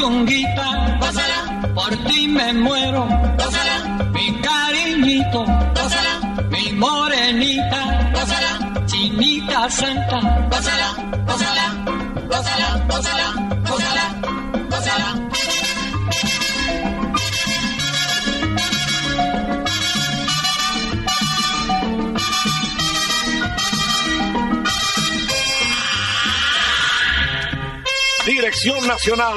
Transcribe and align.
Mi 0.00 0.06
puchunguita, 0.06 0.98
gózala, 1.00 1.72
por 1.74 1.90
ti 2.06 2.28
me 2.28 2.52
muero, 2.54 3.06
gózala, 3.38 4.08
mi 4.12 4.40
cariñito, 4.40 5.44
gózala, 5.74 6.44
mi 6.50 6.72
morenita, 6.72 8.10
gózala, 8.14 8.84
chinita 8.86 9.68
santa, 9.70 10.20
gózala, 10.50 10.94
gózala, 11.26 11.84
gózala, 12.28 12.84
gózala, 12.88 13.34
gózala, 13.68 14.14
gózala. 14.70 15.30
Dirección 28.26 28.86
Nacional, 28.86 29.36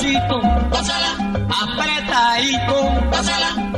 despacito, 0.00 0.40
pásala, 0.70 1.12
apretadito, 1.48 3.10
pásala. 3.10 3.69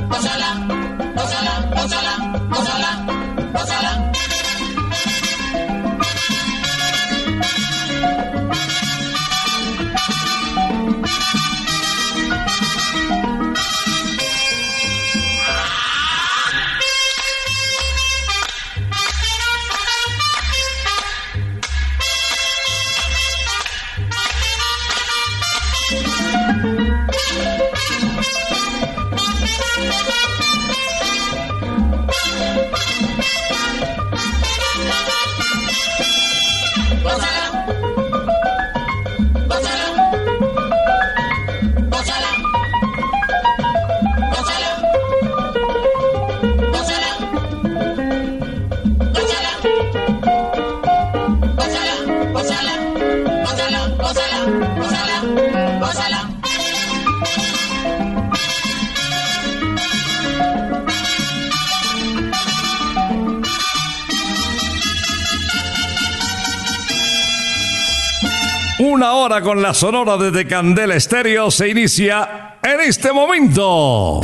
Una 69.03 69.15
hora 69.15 69.41
con 69.43 69.61
la 69.61 69.75
sonora 69.75 70.17
desde 70.17 70.47
Candela 70.47 70.95
Estéreo 70.95 71.51
se 71.51 71.69
inicia 71.69 72.59
en 72.63 72.83
este 72.83 73.13
momento. 73.13 74.21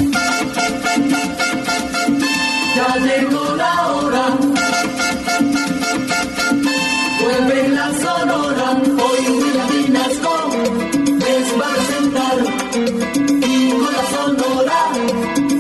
Ya 2.77 2.97
llegó 2.99 3.57
la 3.57 3.89
hora. 3.89 4.27
Vuelve 7.21 7.69
la 7.71 7.93
sonora. 7.93 8.81
Hoy 8.87 9.27
William 9.27 9.69
Vinasco 9.69 10.49
les 11.09 11.61
va 11.61 11.67
a 11.67 11.75
presentar. 11.75 12.37
Y 13.51 13.71
con 13.73 13.93
la 13.93 14.05
sonora 14.15 14.81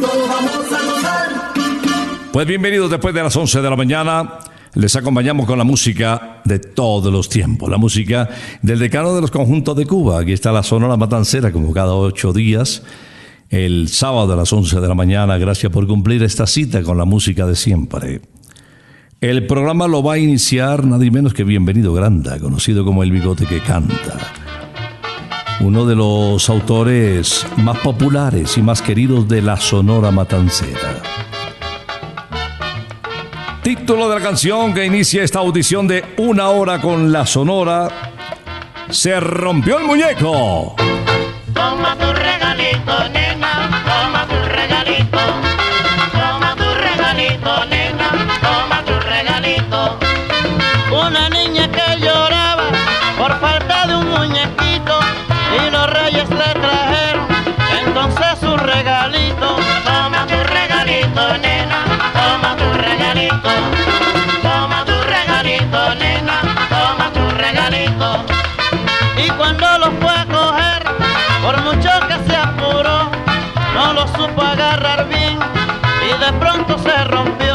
todos 0.00 0.28
vamos 0.28 0.72
a 0.72 0.80
gozar. 0.92 1.28
Pues 2.30 2.46
bienvenidos 2.46 2.88
después 2.88 3.12
de 3.12 3.22
las 3.24 3.34
11 3.34 3.62
de 3.62 3.68
la 3.68 3.74
mañana. 3.74 4.38
Les 4.78 4.94
acompañamos 4.94 5.44
con 5.44 5.58
la 5.58 5.64
música 5.64 6.40
de 6.44 6.60
todos 6.60 7.12
los 7.12 7.28
tiempos, 7.28 7.68
la 7.68 7.78
música 7.78 8.28
del 8.62 8.78
decano 8.78 9.12
de 9.12 9.20
los 9.20 9.32
conjuntos 9.32 9.76
de 9.76 9.86
Cuba. 9.86 10.20
Aquí 10.20 10.32
está 10.32 10.52
la 10.52 10.62
Sonora 10.62 10.96
Matancera, 10.96 11.50
como 11.50 11.72
cada 11.72 11.94
ocho 11.94 12.32
días, 12.32 12.84
el 13.50 13.88
sábado 13.88 14.34
a 14.34 14.36
las 14.36 14.52
11 14.52 14.78
de 14.78 14.86
la 14.86 14.94
mañana. 14.94 15.36
Gracias 15.36 15.72
por 15.72 15.84
cumplir 15.88 16.22
esta 16.22 16.46
cita 16.46 16.84
con 16.84 16.96
la 16.96 17.04
música 17.04 17.44
de 17.44 17.56
siempre. 17.56 18.20
El 19.20 19.48
programa 19.48 19.88
lo 19.88 20.00
va 20.00 20.12
a 20.12 20.18
iniciar 20.18 20.84
nadie 20.84 21.10
menos 21.10 21.34
que 21.34 21.42
Bienvenido 21.42 21.92
Granda, 21.92 22.38
conocido 22.38 22.84
como 22.84 23.02
el 23.02 23.10
bigote 23.10 23.46
que 23.46 23.58
canta. 23.58 24.32
Uno 25.58 25.86
de 25.86 25.96
los 25.96 26.48
autores 26.48 27.44
más 27.56 27.78
populares 27.78 28.56
y 28.56 28.62
más 28.62 28.80
queridos 28.80 29.26
de 29.26 29.42
la 29.42 29.56
Sonora 29.56 30.12
Matancera. 30.12 31.02
Título 33.68 34.08
de 34.08 34.14
la 34.14 34.22
canción 34.22 34.72
que 34.72 34.86
inicia 34.86 35.22
esta 35.22 35.40
audición 35.40 35.86
de 35.86 36.02
una 36.16 36.48
hora 36.48 36.80
con 36.80 37.12
la 37.12 37.26
Sonora. 37.26 37.90
Se 38.88 39.20
rompió 39.20 39.76
el 39.76 39.84
muñeco. 39.84 40.74
Toma 41.52 41.94
tu 41.96 42.10
regalito, 42.10 43.08
nena, 43.12 43.68
toma 43.84 44.26
tu 44.26 44.36
regalito. 44.48 45.18
Toma 46.12 46.56
tu 46.56 46.64
regalito, 46.80 47.64
nena, 47.66 48.08
toma 48.40 48.82
tu 48.86 48.98
regalito. 49.06 49.98
Una 50.90 51.28
niña 51.28 51.70
que 51.70 52.00
lloraba 52.00 52.70
por 53.18 53.38
falta 53.38 53.86
de 53.86 53.96
un 53.96 54.08
muñequito 54.08 54.98
y 55.52 55.70
los 55.70 55.90
reyes 55.90 56.30
le 56.30 56.54
trajeron 56.58 57.26
entonces 57.84 58.38
su 58.40 58.56
regalito. 58.56 59.56
Toma 59.84 60.26
tu 60.26 60.42
regalito, 60.54 61.36
nena, 61.36 61.67
regalito. 62.78 63.50
Toma 64.42 64.84
tu 64.84 64.92
regalito, 65.14 65.94
nena, 65.96 66.40
toma 66.68 67.10
tu 67.12 67.28
regalito. 67.36 68.24
Y 69.16 69.28
cuando 69.30 69.78
lo 69.78 69.90
fue 70.00 70.10
a 70.10 70.24
coger, 70.26 70.82
por 71.42 71.62
mucho 71.62 71.90
que 72.08 72.16
se 72.28 72.36
apuró, 72.36 73.10
no 73.74 73.92
lo 73.92 74.06
supo 74.08 74.42
agarrar 74.42 75.08
bien 75.08 75.38
y 76.04 76.24
de 76.24 76.32
pronto 76.38 76.78
se 76.78 77.04
rompió. 77.04 77.47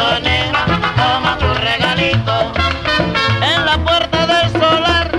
Regalito, 0.00 0.52
toma 0.96 1.36
tu 1.38 1.48
regalito. 1.54 2.52
En 3.42 3.64
la 3.64 3.76
puerta 3.84 4.26
del 4.26 4.50
solar, 4.52 5.10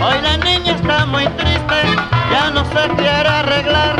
hoy 0.00 0.20
la 0.22 0.36
niña 0.38 0.72
está 0.74 1.06
muy 1.06 1.26
triste, 1.40 1.78
ya 2.30 2.50
no 2.50 2.64
se 2.64 2.88
quiere 2.96 3.28
arreglar, 3.28 3.96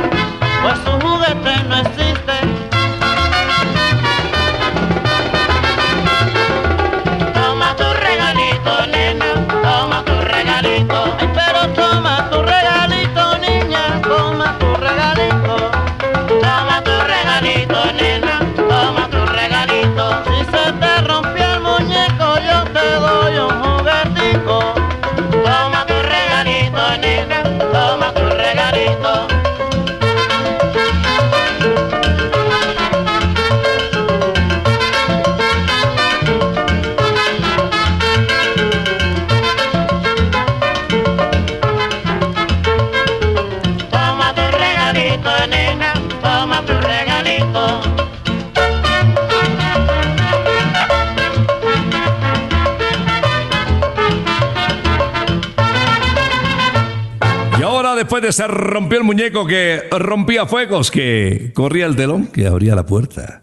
se 58.32 58.46
rompió 58.46 58.98
el 58.98 59.04
muñeco 59.04 59.46
que 59.46 59.82
rompía 59.90 60.46
fuegos, 60.46 60.90
que 60.90 61.52
corría 61.54 61.86
el 61.86 61.96
telón, 61.96 62.26
que 62.26 62.46
abría 62.46 62.74
la 62.74 62.86
puerta. 62.86 63.42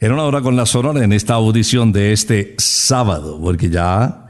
En 0.00 0.12
una 0.12 0.24
hora 0.24 0.40
con 0.40 0.56
la 0.56 0.66
sonora 0.66 1.04
en 1.04 1.12
esta 1.12 1.34
audición 1.34 1.92
de 1.92 2.12
este 2.12 2.54
sábado, 2.58 3.38
porque 3.40 3.70
ya 3.70 4.26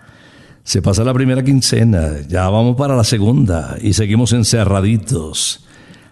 se 0.64 0.82
pasa 0.82 1.02
la 1.02 1.14
primera 1.14 1.42
quincena, 1.42 2.20
ya 2.28 2.48
vamos 2.48 2.76
para 2.76 2.94
la 2.94 3.04
segunda 3.04 3.76
y 3.80 3.92
seguimos 3.94 4.32
encerraditos. 4.32 5.66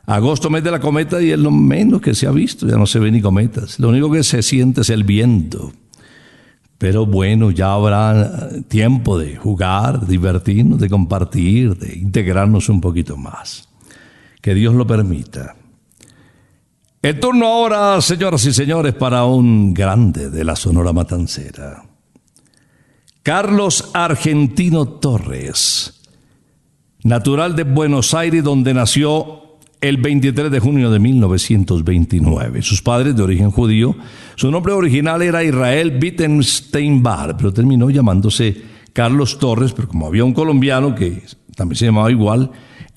Agosto, 0.06 0.50
mes 0.50 0.64
de 0.64 0.72
la 0.72 0.80
cometa 0.80 1.22
y 1.22 1.30
es 1.30 1.38
lo 1.38 1.50
menos 1.50 2.00
que 2.00 2.14
se 2.14 2.26
ha 2.26 2.32
visto, 2.32 2.66
ya 2.66 2.76
no 2.76 2.86
se 2.86 2.98
ven 2.98 3.14
ni 3.14 3.20
cometas. 3.20 3.78
Lo 3.78 3.90
único 3.90 4.10
que 4.10 4.24
se 4.24 4.42
siente 4.42 4.80
es 4.80 4.90
el 4.90 5.04
viento. 5.04 5.72
Pero 6.78 7.04
bueno, 7.04 7.50
ya 7.50 7.74
habrá 7.74 8.48
tiempo 8.66 9.18
de 9.18 9.36
jugar, 9.36 10.00
de 10.00 10.06
divertirnos, 10.06 10.80
de 10.80 10.88
compartir, 10.88 11.76
de 11.76 11.94
integrarnos 11.98 12.70
un 12.70 12.80
poquito 12.80 13.16
más. 13.16 13.69
Que 14.40 14.54
Dios 14.54 14.74
lo 14.74 14.86
permita. 14.86 15.56
El 17.02 17.18
turno 17.18 17.46
ahora, 17.46 18.00
señoras 18.00 18.44
y 18.44 18.52
señores, 18.52 18.94
para 18.94 19.24
un 19.24 19.72
grande 19.72 20.28
de 20.30 20.44
la 20.44 20.54
Sonora 20.54 20.92
Matancera. 20.92 21.82
Carlos 23.22 23.90
Argentino 23.94 24.86
Torres, 24.86 26.02
natural 27.02 27.56
de 27.56 27.64
Buenos 27.64 28.14
Aires, 28.14 28.44
donde 28.44 28.74
nació 28.74 29.40
el 29.80 29.96
23 29.96 30.50
de 30.50 30.60
junio 30.60 30.90
de 30.90 30.98
1929. 30.98 32.62
Sus 32.62 32.82
padres 32.82 33.16
de 33.16 33.22
origen 33.22 33.50
judío, 33.50 33.96
su 34.36 34.50
nombre 34.50 34.72
original 34.72 35.22
era 35.22 35.42
Israel 35.42 35.98
Wittensteinbar, 36.02 37.36
pero 37.36 37.52
terminó 37.52 37.88
llamándose 37.88 38.62
Carlos 38.92 39.38
Torres, 39.38 39.72
pero 39.72 39.88
como 39.88 40.06
había 40.06 40.24
un 40.24 40.34
colombiano 40.34 40.94
que 40.94 41.22
también 41.56 41.76
se 41.76 41.86
llamaba 41.86 42.10
igual, 42.10 42.50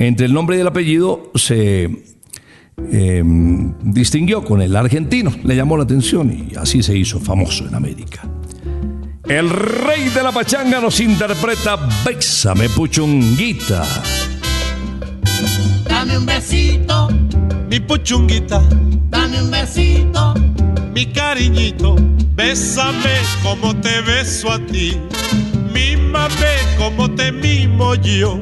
entre 0.07 0.25
el 0.25 0.33
nombre 0.33 0.57
y 0.57 0.59
el 0.59 0.67
apellido 0.67 1.31
se 1.35 1.89
eh, 2.91 3.23
distinguió 3.83 4.43
con 4.43 4.61
el 4.61 4.75
argentino, 4.75 5.33
le 5.43 5.55
llamó 5.55 5.77
la 5.77 5.83
atención 5.83 6.31
y 6.31 6.55
así 6.55 6.81
se 6.83 6.97
hizo 6.97 7.19
famoso 7.19 7.67
en 7.67 7.75
América. 7.75 8.27
El 9.27 9.49
rey 9.49 10.09
de 10.09 10.21
la 10.21 10.31
pachanga 10.31 10.81
nos 10.81 10.99
interpreta 10.99 11.77
Bésame 12.05 12.67
Puchunguita. 12.69 13.85
Dame 15.87 16.17
un 16.17 16.25
besito, 16.25 17.09
Mi 17.69 17.79
puchunguita, 17.79 18.61
dame 19.09 19.41
un 19.41 19.49
besito, 19.49 20.33
mi 20.93 21.05
cariñito, 21.05 21.95
bésame 22.35 23.15
como 23.41 23.75
te 23.77 24.01
beso 24.01 24.51
a 24.51 24.59
ti. 24.59 24.97
Mímame 25.73 26.53
como 26.77 27.09
te 27.09 27.31
mimo 27.31 27.95
yo. 27.95 28.41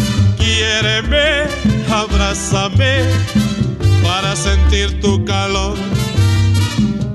Quiéreme, 0.61 1.47
abrázame 1.91 3.01
para 4.03 4.35
sentir 4.35 5.01
tu 5.01 5.25
calor. 5.25 5.75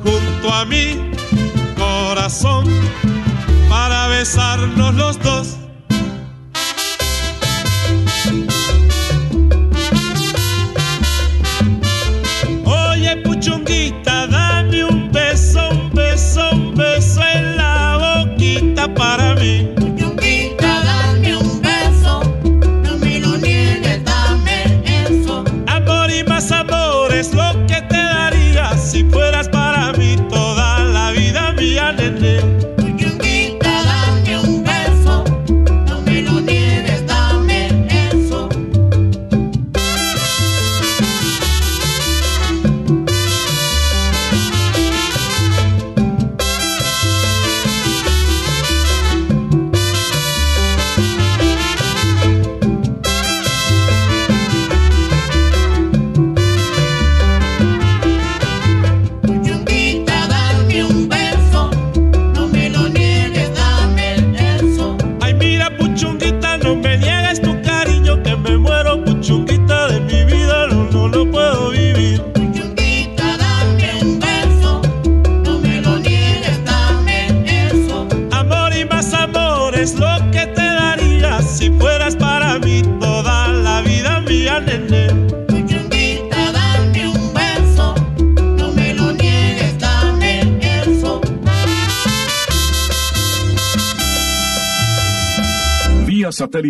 Junto 0.03 0.53
a 0.53 0.65
mi 0.65 1.13
corazón 1.77 2.65
para 3.69 4.09
besarnos 4.09 4.93
los 4.97 5.21
dos. 5.21 5.66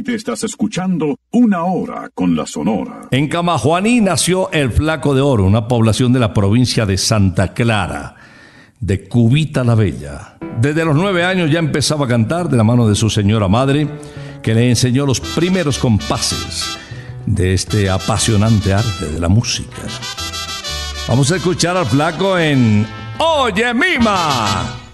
Satélite 0.06 0.14
estás 0.14 0.44
escuchando 0.44 1.18
Una 1.32 1.64
Hora 1.64 2.10
con 2.14 2.36
la 2.36 2.46
Sonora. 2.46 3.08
En 3.10 3.28
Camajuaní 3.28 4.00
nació 4.00 4.50
el 4.52 4.70
Flaco 4.70 5.14
de 5.14 5.20
Oro, 5.20 5.44
una 5.44 5.68
población 5.68 6.12
de 6.12 6.20
la 6.20 6.32
provincia 6.32 6.86
de 6.86 6.96
Santa 6.96 7.52
Clara, 7.52 8.14
de 8.80 9.08
Cubita 9.08 9.64
la 9.64 9.74
Bella. 9.74 10.38
Desde 10.60 10.84
los 10.84 10.94
nueve 10.94 11.24
años 11.24 11.50
ya 11.50 11.58
empezaba 11.58 12.06
a 12.06 12.08
cantar 12.08 12.48
de 12.48 12.56
la 12.56 12.64
mano 12.64 12.88
de 12.88 12.94
su 12.94 13.10
señora 13.10 13.48
madre, 13.48 13.88
que 14.42 14.54
le 14.54 14.68
enseñó 14.68 15.06
los 15.06 15.20
primeros 15.20 15.78
compases 15.78 16.78
de 17.26 17.54
este 17.54 17.90
apasionante 17.90 18.72
arte 18.72 19.06
de 19.06 19.20
la 19.20 19.28
música. 19.28 19.82
Vamos 21.08 21.30
a 21.32 21.36
escuchar 21.36 21.76
al 21.76 21.86
Flaco 21.86 22.38
en 22.38 22.86
Oye 23.18 23.74
Mima. 23.74 24.85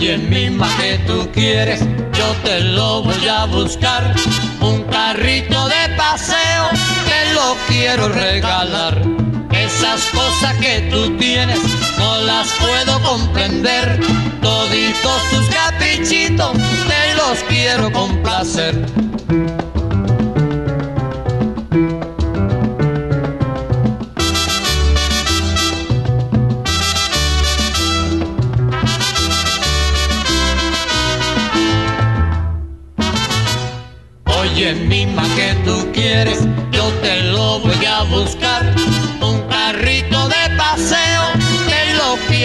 Oye, 0.00 0.16
mima, 0.16 0.68
que 0.76 0.96
tú 1.08 1.28
quieres, 1.32 1.80
yo 1.80 2.32
te 2.44 2.60
lo 2.60 3.02
voy 3.02 3.26
a 3.26 3.46
buscar. 3.46 4.14
Un 4.60 4.84
carrito 4.84 5.68
de 5.68 5.96
paseo, 5.96 6.68
te 7.04 7.34
lo 7.34 7.56
quiero 7.66 8.08
regalar. 8.08 9.02
Esas 9.50 10.04
cosas 10.14 10.54
que 10.58 10.82
tú 10.88 11.16
tienes, 11.16 11.58
no 11.98 12.16
las 12.18 12.46
puedo 12.60 13.02
comprender. 13.02 13.98
Toditos 14.40 15.30
tus 15.30 15.48
caprichitos, 15.48 16.52
te 16.52 17.14
los 17.16 17.38
quiero 17.48 17.90
complacer. 17.90 19.07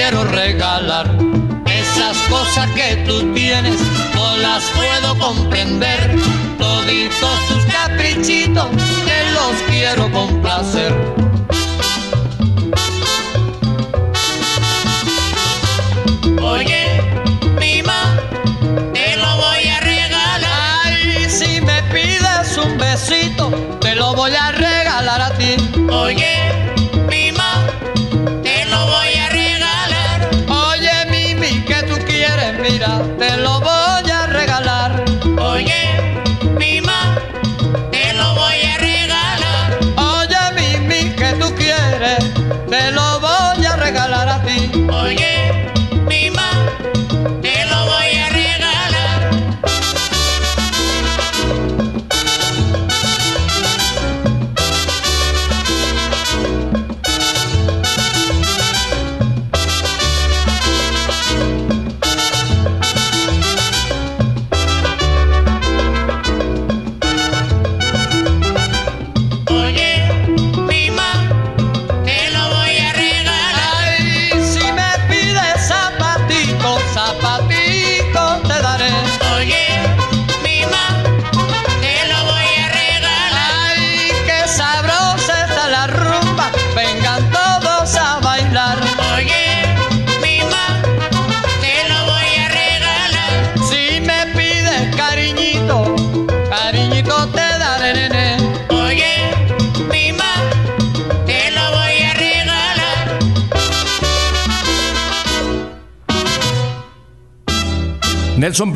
Quiero 0.04 0.26
regalar. 0.26 1.10
Esas 1.66 2.18
cosas 2.30 2.70
que 2.72 2.98
tú 3.08 3.34
tienes, 3.34 3.80
no 4.14 4.36
las 4.38 4.64
puedo 4.72 5.18
comprender. 5.18 6.16
Toditos 6.58 7.48
tus 7.48 7.66
caprichitos, 7.72 8.68
te 9.06 9.32
los 9.32 9.62
quiero 9.70 10.12
complacer. 10.12 11.23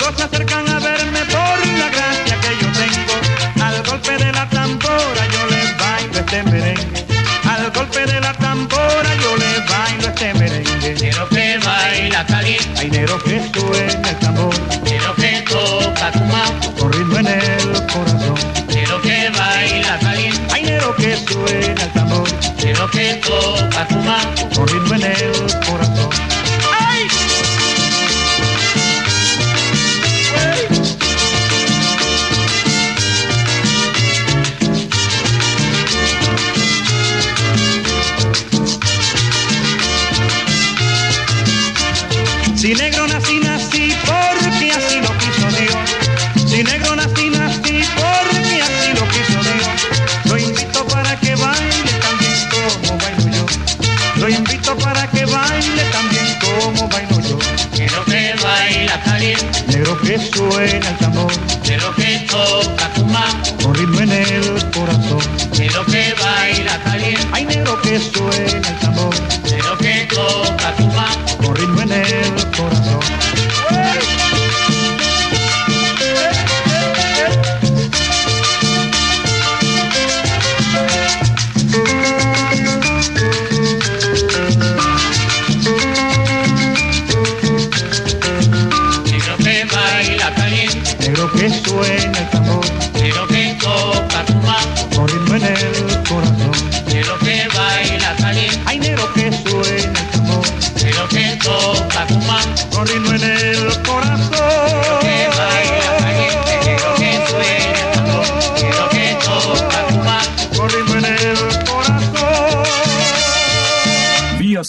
Todos 0.00 0.16
se 0.16 0.22
acercan 0.22 0.66
a 0.66 0.78
verme 0.78 1.20
por 1.26 1.58
la 1.78 1.88
gracia 1.90 2.40
que 2.40 2.56
yo 2.58 2.72
tengo. 2.72 3.62
Al 3.62 3.82
golpe 3.82 4.16
de 4.16 4.32
la 4.32 4.48
tambora 4.48 5.26
yo 5.30 5.46
les 5.50 5.76
bailo 5.76 6.20
este 6.20 6.42
merengue. 6.44 7.06
Al 7.44 7.70
golpe 7.70 8.06
de 8.06 8.18
la 8.18 8.32
tambora 8.32 9.14
yo 9.22 9.36
les 9.36 9.68
bailo 9.68 10.08
este 10.08 10.32
merengue. 10.34 10.96
Nero 11.02 11.28
que 11.28 11.58
baila 11.58 12.24
caliente. 12.24 12.80
Hay 12.80 12.90
nero 12.90 13.18
que 13.22 13.42
suena 13.52 14.08
el 14.08 14.18
tambor. 14.20 14.54
Nero 14.84 15.14
que 15.16 15.44
toca 15.50 16.12
tu 16.12 16.80
Corriendo 16.80 17.18
en 17.18 17.26
el 17.26 17.86
corazón. 17.92 18.38
Nero 18.68 19.02
que 19.02 19.30
baila 19.36 19.98
caliente. 19.98 20.54
Hay 20.54 20.62
nero 20.62 20.96
que 20.96 21.14
suena 21.28 21.82
el 21.82 21.92
tambor. 21.92 22.28
Nero 22.64 22.90
que 22.90 23.20
toca 23.22 23.86
tu 23.86 24.00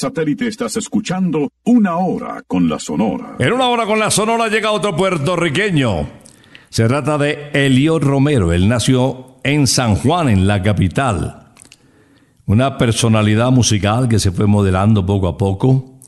satélite 0.01 0.47
estás 0.47 0.77
escuchando 0.77 1.51
Una 1.63 1.97
Hora 1.97 2.41
con 2.47 2.67
la 2.67 2.79
Sonora. 2.79 3.35
En 3.37 3.53
una 3.53 3.67
hora 3.67 3.85
con 3.85 3.99
la 3.99 4.09
Sonora 4.09 4.47
llega 4.47 4.71
otro 4.71 4.95
puertorriqueño. 4.95 6.09
Se 6.69 6.87
trata 6.87 7.19
de 7.19 7.51
Elio 7.53 7.99
Romero. 7.99 8.51
Él 8.51 8.67
nació 8.67 9.35
en 9.43 9.67
San 9.67 9.95
Juan, 9.95 10.27
en 10.27 10.47
la 10.47 10.63
capital. 10.63 11.51
Una 12.47 12.79
personalidad 12.79 13.51
musical 13.51 14.09
que 14.09 14.17
se 14.17 14.31
fue 14.31 14.47
modelando 14.47 15.05
poco 15.05 15.27
a 15.27 15.37
poco. 15.37 15.99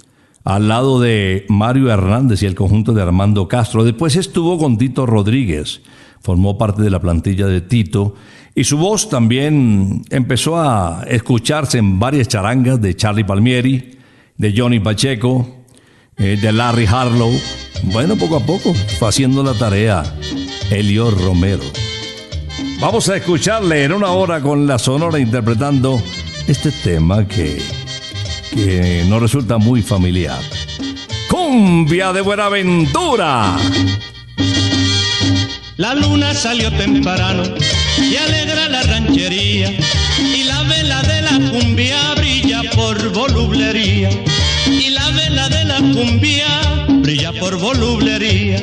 Al 0.44 0.68
lado 0.68 1.00
de 1.00 1.46
Mario 1.48 1.92
Hernández 1.92 2.42
y 2.42 2.48
el 2.48 2.56
conjunto 2.56 2.94
de 2.94 3.04
Armando 3.04 3.48
Castro. 3.48 3.84
Después 3.84 4.16
estuvo 4.16 4.58
con 4.58 4.80
Tito 4.80 5.06
Rodríguez. 5.06 5.84
Formó 6.20 6.58
parte 6.58 6.82
de 6.82 6.90
la 6.90 7.00
plantilla 7.00 7.46
de 7.46 7.62
Tito. 7.62 8.16
Y 8.56 8.64
su 8.64 8.78
voz 8.78 9.10
también 9.10 10.04
empezó 10.12 10.58
a 10.58 11.06
escucharse 11.08 11.80
en 11.80 12.00
varias 12.00 12.28
charangas 12.28 12.80
de 12.80 12.96
Charlie 12.96 13.24
Palmieri, 13.24 13.98
de 14.38 14.54
Johnny 14.56 14.80
Pacheco, 14.80 15.66
eh, 16.18 16.38
de 16.40 16.52
Larry 16.52 16.86
Harlow. 16.86 17.32
Bueno, 17.86 18.16
poco 18.16 18.38
a 18.38 18.40
poco 18.42 18.74
fue 18.74 19.10
haciendo 19.10 19.44
la 19.44 19.54
tarea 19.54 20.04
Elio 20.70 21.10
Romero. 21.10 21.64
Vamos 22.80 23.10
a 23.10 23.16
escucarle 23.16 23.86
en 23.86 23.94
una 23.94 24.12
hora 24.12 24.40
con 24.40 24.68
la 24.68 24.78
Sonora 24.78 25.18
interpretando 25.18 26.00
este 26.48 26.72
tema 26.72 27.28
que, 27.28 27.60
que 28.52 29.04
nos 29.08 29.22
resulta 29.22 29.58
muy 29.58 29.82
familiar. 29.82 30.40
Cumbia 31.28 32.14
de 32.14 32.22
Buenaventura. 32.22 33.58
La 35.78 35.96
luna 35.96 36.36
salió 36.36 36.72
temprano 36.72 37.44
y 37.98 38.16
alegra 38.16 38.70
la 38.70 38.84
ranchería 38.84 39.72
y 40.20 40.44
la 40.44 40.62
vela 40.64 41.02
de 41.02 41.22
la 41.24 41.50
cumbia 41.50 42.14
brilla 42.14 42.62
por 42.76 43.10
volublería 43.10 44.12
y 44.68 44.90
la 44.92 45.10
vela 45.10 45.50
de 45.50 45.66
la 45.66 45.78
cumbia 45.78 46.86
brilla 46.88 47.34
por 47.40 47.58
volublería. 47.58 48.62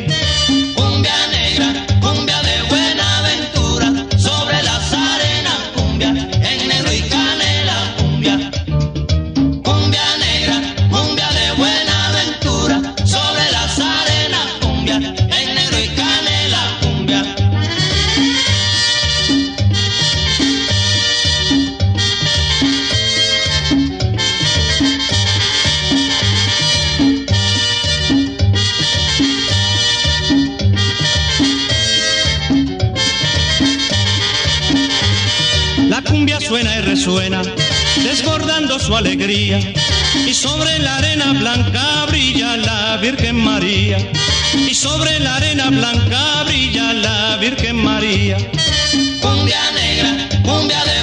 Resuena, 37.11 37.43
desbordando 38.05 38.79
su 38.79 38.95
alegría. 38.95 39.59
Y 40.27 40.33
sobre 40.33 40.79
la 40.79 40.99
arena 40.99 41.33
blanca 41.33 42.07
brilla 42.07 42.57
la 42.57 42.97
Virgen 42.99 43.37
María. 43.37 43.99
Y 44.55 44.75
sobre 44.75 45.19
la 45.19 45.37
arena 45.37 45.71
blanca 45.71 46.45
brilla 46.45 46.93
la 46.93 47.37
Virgen 47.39 47.77
María. 47.77 48.37
Cumbia 49.21 49.61
negra, 49.73 50.29
cumbia 50.45 50.85
de 50.85 51.00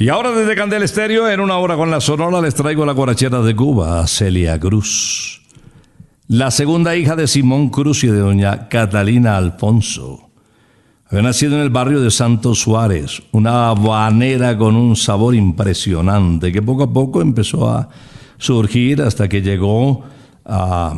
Y 0.00 0.08
ahora 0.08 0.30
desde 0.30 0.56
Candel 0.56 0.82
Estéreo, 0.82 1.28
en 1.28 1.40
una 1.40 1.58
hora 1.58 1.76
con 1.76 1.90
la 1.90 2.00
Sonora, 2.00 2.40
les 2.40 2.54
traigo 2.54 2.86
la 2.86 2.94
guarachera 2.94 3.42
de 3.42 3.54
Cuba, 3.54 4.06
Celia 4.06 4.58
Cruz. 4.58 5.42
La 6.26 6.50
segunda 6.50 6.96
hija 6.96 7.16
de 7.16 7.26
Simón 7.26 7.68
Cruz 7.68 8.02
y 8.04 8.06
de 8.06 8.20
doña 8.20 8.66
Catalina 8.68 9.36
Alfonso. 9.36 10.30
Había 11.10 11.24
nacido 11.24 11.56
en 11.56 11.60
el 11.60 11.68
barrio 11.68 12.00
de 12.00 12.10
Santo 12.10 12.54
Suárez, 12.54 13.22
una 13.32 13.68
habanera 13.68 14.56
con 14.56 14.74
un 14.74 14.96
sabor 14.96 15.34
impresionante 15.34 16.50
que 16.50 16.62
poco 16.62 16.84
a 16.84 16.90
poco 16.90 17.20
empezó 17.20 17.68
a 17.68 17.90
surgir 18.38 19.02
hasta 19.02 19.28
que 19.28 19.42
llegó 19.42 20.02
a 20.46 20.94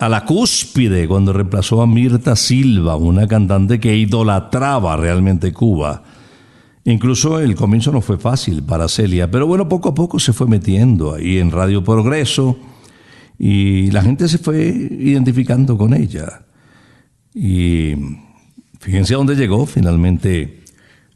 la 0.00 0.24
cúspide 0.24 1.06
cuando 1.06 1.34
reemplazó 1.34 1.82
a 1.82 1.86
Mirta 1.86 2.34
Silva, 2.34 2.96
una 2.96 3.28
cantante 3.28 3.78
que 3.78 3.94
idolatraba 3.94 4.96
realmente 4.96 5.52
Cuba. 5.52 6.02
Incluso 6.86 7.40
el 7.40 7.56
comienzo 7.56 7.90
no 7.90 8.00
fue 8.00 8.16
fácil 8.16 8.62
para 8.62 8.86
Celia, 8.88 9.28
pero 9.28 9.44
bueno, 9.48 9.68
poco 9.68 9.88
a 9.88 9.94
poco 9.94 10.20
se 10.20 10.32
fue 10.32 10.46
metiendo 10.46 11.14
ahí 11.14 11.38
en 11.38 11.50
Radio 11.50 11.82
Progreso 11.82 12.56
y 13.36 13.90
la 13.90 14.02
gente 14.02 14.28
se 14.28 14.38
fue 14.38 14.64
identificando 14.64 15.76
con 15.76 15.92
ella. 15.94 16.46
Y 17.34 17.92
fíjense 18.78 19.14
a 19.14 19.16
dónde 19.16 19.34
llegó 19.34 19.66
finalmente 19.66 20.62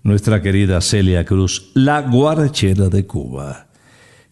nuestra 0.02 0.42
querida 0.42 0.80
Celia 0.80 1.24
Cruz, 1.24 1.70
la 1.74 2.02
guarachera 2.02 2.88
de 2.88 3.06
Cuba, 3.06 3.68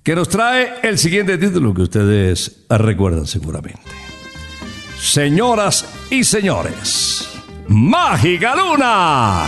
que 0.03 0.17
nos 0.17 0.29
trae 0.29 0.81
el 0.83 0.99
siguiente 0.99 1.39
título 1.39 1.73
que 1.73 1.83
ustedes 1.83 2.65
recuerdan 2.69 3.29
seguramente. 3.29 3.79
Señoras 4.99 5.89
y 6.11 6.25
señores, 6.25 7.29
Mágica 7.69 8.57
Luna. 8.57 9.45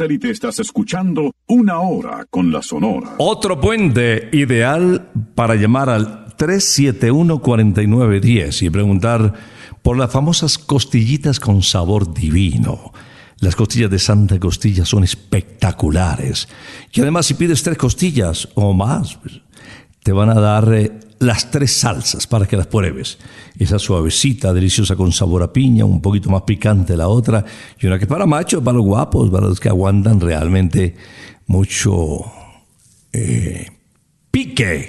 Satélite 0.00 0.30
estás 0.30 0.58
escuchando 0.60 1.34
Una 1.46 1.80
Hora 1.80 2.24
con 2.30 2.50
la 2.50 2.62
Sonora. 2.62 3.16
Otro 3.18 3.60
puente 3.60 4.30
ideal 4.32 5.10
para 5.34 5.56
llamar 5.56 5.90
al 5.90 6.34
371-4910 6.38 8.62
y 8.62 8.70
preguntar 8.70 9.34
por 9.82 9.98
las 9.98 10.10
famosas 10.10 10.56
costillitas 10.56 11.38
con 11.38 11.62
sabor 11.62 12.14
divino. 12.14 12.94
Las 13.40 13.54
costillas 13.54 13.90
de 13.90 13.98
Santa 13.98 14.40
Costilla 14.40 14.86
son 14.86 15.04
espectaculares. 15.04 16.48
Y 16.94 17.02
además 17.02 17.26
si 17.26 17.34
pides 17.34 17.62
tres 17.62 17.76
costillas 17.76 18.48
o 18.54 18.72
más, 18.72 19.16
pues, 19.16 19.42
te 20.02 20.12
van 20.12 20.30
a 20.30 20.40
dar 20.40 20.72
eh, 20.72 20.98
las 21.20 21.50
tres 21.50 21.76
salsas 21.76 22.26
para 22.26 22.46
que 22.46 22.56
las 22.56 22.66
pruebes. 22.66 23.18
Esa 23.58 23.78
suavecita, 23.78 24.52
deliciosa 24.52 24.96
con 24.96 25.12
sabor 25.12 25.42
a 25.42 25.52
piña, 25.52 25.84
un 25.84 26.00
poquito 26.00 26.30
más 26.30 26.42
picante 26.42 26.96
la 26.96 27.08
otra, 27.08 27.44
y 27.78 27.86
una 27.86 27.98
que 27.98 28.06
para 28.06 28.24
machos, 28.26 28.62
para 28.62 28.78
los 28.78 28.86
guapos, 28.86 29.28
para 29.30 29.46
los 29.46 29.60
que 29.60 29.68
aguantan 29.68 30.18
realmente 30.18 30.96
mucho 31.46 32.24
eh, 33.12 33.66
pique. 34.30 34.88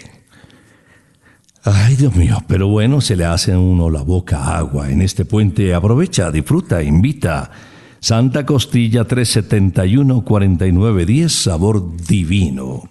Ay, 1.64 1.98
Dios 1.98 2.16
mío, 2.16 2.38
pero 2.48 2.70
bueno, 2.70 3.02
se 3.02 3.18
le 3.18 3.26
hace 3.26 3.52
a 3.52 3.60
uno 3.60 3.90
la 3.90 4.02
boca 4.02 4.58
agua 4.58 4.90
en 4.90 5.02
este 5.02 5.26
puente. 5.26 5.74
Aprovecha, 5.74 6.32
disfruta, 6.32 6.82
invita. 6.82 7.52
Santa 8.00 8.46
Costilla 8.46 9.06
371-4910, 9.06 11.28
sabor 11.28 11.98
divino. 11.98 12.90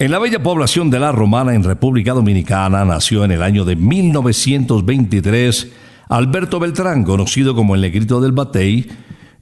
En 0.00 0.12
la 0.12 0.20
bella 0.20 0.40
población 0.40 0.90
de 0.90 1.00
La 1.00 1.10
Romana, 1.10 1.56
en 1.56 1.64
República 1.64 2.12
Dominicana, 2.12 2.84
nació 2.84 3.24
en 3.24 3.32
el 3.32 3.42
año 3.42 3.64
de 3.64 3.74
1923 3.74 5.72
Alberto 6.08 6.60
Beltrán, 6.60 7.02
conocido 7.02 7.56
como 7.56 7.74
el 7.74 7.80
Negrito 7.80 8.20
del 8.20 8.30
Batey, 8.30 8.86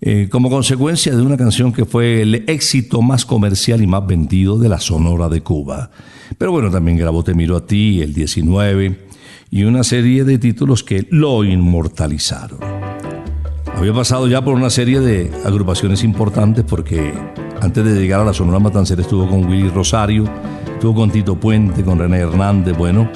eh, 0.01 0.29
como 0.31 0.49
consecuencia 0.49 1.14
de 1.14 1.21
una 1.21 1.37
canción 1.37 1.75
que 1.75 1.85
fue 1.85 2.23
el 2.23 2.37
éxito 2.47 3.03
más 3.03 3.27
comercial 3.27 3.83
y 3.83 3.87
más 3.87 4.07
vendido 4.07 4.59
de 4.59 4.71
la 4.71 4.81
Sonora 4.81 5.29
de 5.29 5.42
Cuba. 5.42 5.90
Pero 6.38 6.53
bueno, 6.53 6.71
también 6.71 6.97
grabó 6.97 7.23
Te 7.23 7.35
miro 7.35 7.55
a 7.55 7.66
ti, 7.66 8.01
el 8.01 8.14
19, 8.14 8.99
y 9.51 9.64
una 9.64 9.85
serie 9.85 10.25
de 10.25 10.38
títulos 10.38 10.83
que 10.83 11.07
lo 11.11 11.45
inmortalizaron. 11.45 12.61
Había 13.75 13.92
pasado 13.92 14.27
ya 14.27 14.42
por 14.42 14.55
una 14.55 14.71
serie 14.71 15.01
de 15.01 15.31
agrupaciones 15.45 16.03
importantes 16.03 16.64
porque 16.66 17.12
antes 17.66 17.85
de 17.85 18.00
llegar 18.00 18.20
a 18.20 18.24
la 18.24 18.33
Sonora 18.33 18.61
Matancera 18.61 19.02
estuvo 19.02 19.29
con 19.29 19.44
Willy 19.44 19.68
Rosario, 19.70 20.24
estuvo 20.72 20.94
con 20.94 21.11
Tito 21.11 21.35
Puente, 21.35 21.83
con 21.83 21.98
René 21.98 22.18
Hernández, 22.18 22.76
bueno, 22.76 23.11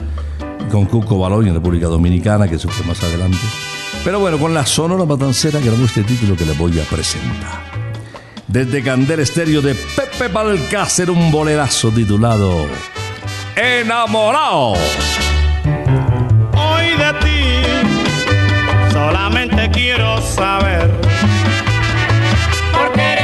con 0.72 0.86
Cuco 0.86 1.20
Baloy 1.20 1.48
en 1.48 1.54
República 1.54 1.86
Dominicana, 1.86 2.48
que 2.48 2.56
eso 2.56 2.68
fue 2.68 2.84
más 2.84 3.00
adelante. 3.04 3.38
Pero 4.04 4.18
bueno, 4.18 4.38
con 4.38 4.52
la 4.52 4.66
Sonora 4.66 5.04
Matancera 5.04 5.60
grabó 5.60 5.84
este 5.84 6.02
título 6.02 6.34
que 6.36 6.44
les 6.44 6.58
voy 6.58 6.78
a 6.80 6.82
presentar. 6.82 7.60
Desde 8.48 8.82
Candel 8.82 9.20
Estéreo 9.20 9.62
de 9.62 9.74
Pepe 9.74 10.26
Balcácer, 10.26 11.12
un 11.12 11.30
bolerazo 11.30 11.90
titulado 11.90 12.66
Enamorado. 13.54 14.72
Hoy 16.56 16.86
de 16.98 17.12
ti 17.20 18.90
solamente 18.92 19.70
quiero 19.70 20.20
saber 20.20 20.90
Porque 22.72 23.19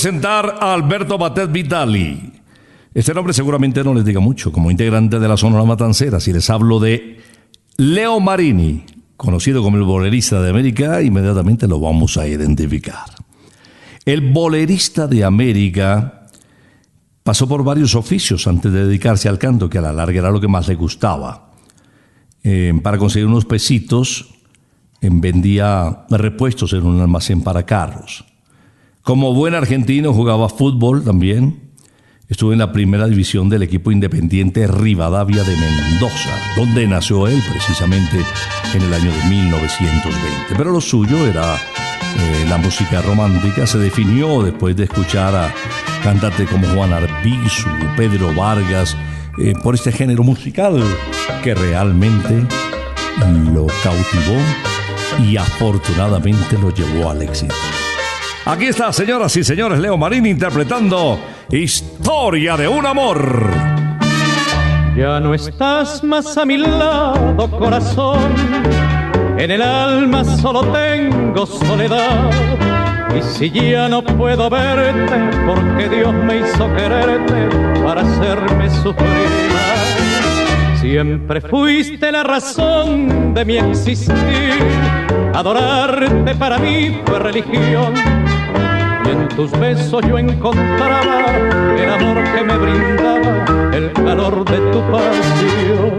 presentar 0.00 0.56
a 0.58 0.72
Alberto 0.72 1.18
Batet 1.18 1.52
Vitali. 1.52 2.32
Este 2.94 3.12
nombre 3.12 3.34
seguramente 3.34 3.84
no 3.84 3.92
les 3.92 4.02
diga 4.02 4.18
mucho 4.18 4.50
como 4.50 4.70
integrante 4.70 5.18
de 5.18 5.28
la 5.28 5.36
Sonora 5.36 5.62
Matancera. 5.64 6.20
Si 6.20 6.32
les 6.32 6.48
hablo 6.48 6.80
de 6.80 7.20
Leo 7.76 8.18
Marini, 8.18 8.82
conocido 9.18 9.62
como 9.62 9.76
el 9.76 9.82
bolerista 9.82 10.40
de 10.40 10.48
América, 10.48 11.02
inmediatamente 11.02 11.68
lo 11.68 11.80
vamos 11.80 12.16
a 12.16 12.26
identificar. 12.26 13.10
El 14.06 14.32
bolerista 14.32 15.06
de 15.06 15.22
América 15.22 16.28
pasó 17.22 17.46
por 17.46 17.62
varios 17.62 17.94
oficios 17.94 18.46
antes 18.46 18.72
de 18.72 18.86
dedicarse 18.86 19.28
al 19.28 19.38
canto, 19.38 19.68
que 19.68 19.76
a 19.76 19.82
la 19.82 19.92
larga 19.92 20.20
era 20.20 20.30
lo 20.30 20.40
que 20.40 20.48
más 20.48 20.66
le 20.66 20.76
gustaba. 20.76 21.50
Eh, 22.42 22.72
para 22.82 22.96
conseguir 22.96 23.26
unos 23.26 23.44
pesitos, 23.44 24.30
vendía 25.02 26.06
repuestos 26.08 26.72
en 26.72 26.86
un 26.86 27.02
almacén 27.02 27.42
para 27.42 27.66
carros. 27.66 28.24
Como 29.02 29.32
buen 29.32 29.54
argentino 29.54 30.12
jugaba 30.12 30.48
fútbol 30.48 31.02
también. 31.02 31.70
Estuvo 32.28 32.52
en 32.52 32.58
la 32.60 32.70
primera 32.70 33.08
división 33.08 33.48
del 33.48 33.62
equipo 33.62 33.90
independiente 33.90 34.66
Rivadavia 34.68 35.42
de 35.42 35.56
Mendoza, 35.56 36.30
donde 36.54 36.86
nació 36.86 37.26
él 37.26 37.42
precisamente 37.50 38.18
en 38.72 38.82
el 38.82 38.94
año 38.94 39.10
de 39.10 39.24
1920. 39.28 40.54
Pero 40.56 40.70
lo 40.70 40.80
suyo 40.80 41.26
era 41.26 41.56
eh, 41.56 42.46
la 42.48 42.58
música 42.58 43.02
romántica. 43.02 43.66
Se 43.66 43.78
definió 43.78 44.42
después 44.42 44.76
de 44.76 44.84
escuchar 44.84 45.34
a 45.34 45.52
cantantes 46.04 46.48
como 46.48 46.68
Juan 46.68 46.92
Arbizu, 46.92 47.68
Pedro 47.96 48.32
Vargas, 48.34 48.96
eh, 49.38 49.54
por 49.62 49.74
este 49.74 49.90
género 49.90 50.22
musical 50.22 50.80
que 51.42 51.54
realmente 51.54 52.46
lo 53.52 53.66
cautivó 53.82 54.38
y 55.26 55.36
afortunadamente 55.36 56.58
lo 56.58 56.70
llevó 56.72 57.10
al 57.10 57.22
éxito. 57.22 57.54
Aquí 58.50 58.66
está, 58.66 58.92
señoras 58.92 59.36
y 59.36 59.44
señores, 59.44 59.78
Leo 59.78 59.96
Marín 59.96 60.26
interpretando 60.26 61.20
Historia 61.50 62.56
de 62.56 62.66
un 62.66 62.84
amor. 62.84 63.48
Ya 64.96 65.20
no 65.20 65.34
estás 65.34 66.02
más 66.02 66.36
a 66.36 66.44
mi 66.44 66.56
lado, 66.56 67.48
corazón. 67.48 68.34
En 69.38 69.52
el 69.52 69.62
alma 69.62 70.24
solo 70.24 70.62
tengo 70.72 71.46
soledad. 71.46 72.28
Y 73.16 73.22
si 73.22 73.50
ya 73.50 73.88
no 73.88 74.02
puedo 74.02 74.50
verte, 74.50 75.30
porque 75.46 75.88
Dios 75.88 76.12
me 76.12 76.38
hizo 76.38 76.74
quererte 76.74 77.48
para 77.84 78.00
hacerme 78.00 78.68
sufrir. 78.82 79.28
Siempre 80.80 81.40
fuiste 81.40 82.10
la 82.10 82.24
razón 82.24 83.32
de 83.32 83.44
mi 83.44 83.58
existir. 83.58 84.58
Adorarte 85.34 86.34
para 86.34 86.58
mí 86.58 87.00
fue 87.06 87.20
religión. 87.20 88.19
En 89.10 89.28
tus 89.28 89.50
besos 89.58 90.02
yo 90.08 90.18
encontraba 90.18 91.24
el 91.76 91.90
amor 91.90 92.22
que 92.32 92.44
me 92.44 92.56
brindaba, 92.56 93.44
el 93.74 93.92
calor 93.92 94.44
de 94.44 94.58
tu 94.70 94.80
pasión. 94.92 95.98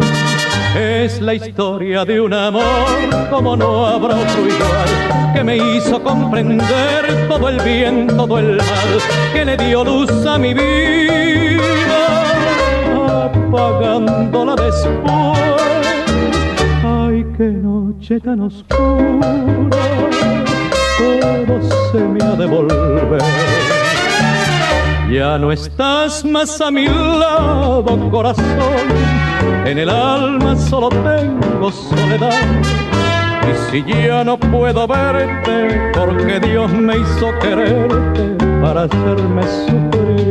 Es 0.78 1.20
la 1.20 1.34
historia 1.34 2.06
de 2.06 2.22
un 2.22 2.34
amor 2.34 2.88
como 3.30 3.58
no 3.58 3.86
habrá 3.86 4.16
otro 4.16 4.48
igual, 4.48 5.34
que 5.34 5.44
me 5.44 5.58
hizo 5.58 6.02
comprender 6.02 7.28
todo 7.28 7.50
el 7.50 7.60
bien, 7.60 8.08
todo 8.08 8.40
el 8.40 8.56
mal, 8.56 9.02
que 9.34 9.44
le 9.44 9.58
dio 9.58 9.84
luz 9.84 10.26
a 10.26 10.38
mi 10.38 10.54
vida, 10.54 11.64
apagándola 13.26 14.56
después. 14.56 14.94
Ay, 16.86 17.26
qué 17.38 17.44
noche 17.44 18.20
tan 18.22 18.40
oscura, 18.40 19.36
todo 20.98 21.62
se 21.92 22.00
me 22.00 22.24
ha 22.24 22.36
de 22.36 22.46
volver. 22.46 23.22
Ya 25.12 25.38
no 25.38 25.52
estás 25.52 26.24
más 26.24 26.62
a 26.62 26.72
mi 26.72 26.88
lado, 26.88 28.10
corazón. 28.10 28.46
En 29.66 29.78
el 29.78 29.90
alma 29.90 30.56
solo 30.56 30.90
tengo 30.90 31.72
soledad. 31.72 32.32
Y 33.44 33.72
si 33.72 33.84
ya 34.08 34.24
no 34.24 34.38
puedo 34.38 34.88
verte, 34.88 35.92
porque 35.94 36.40
Dios 36.40 36.72
me 36.72 36.98
hizo 36.98 37.38
quererte 37.40 38.38
para 38.62 38.84
hacerme 38.84 39.44
sufrir 39.44 40.31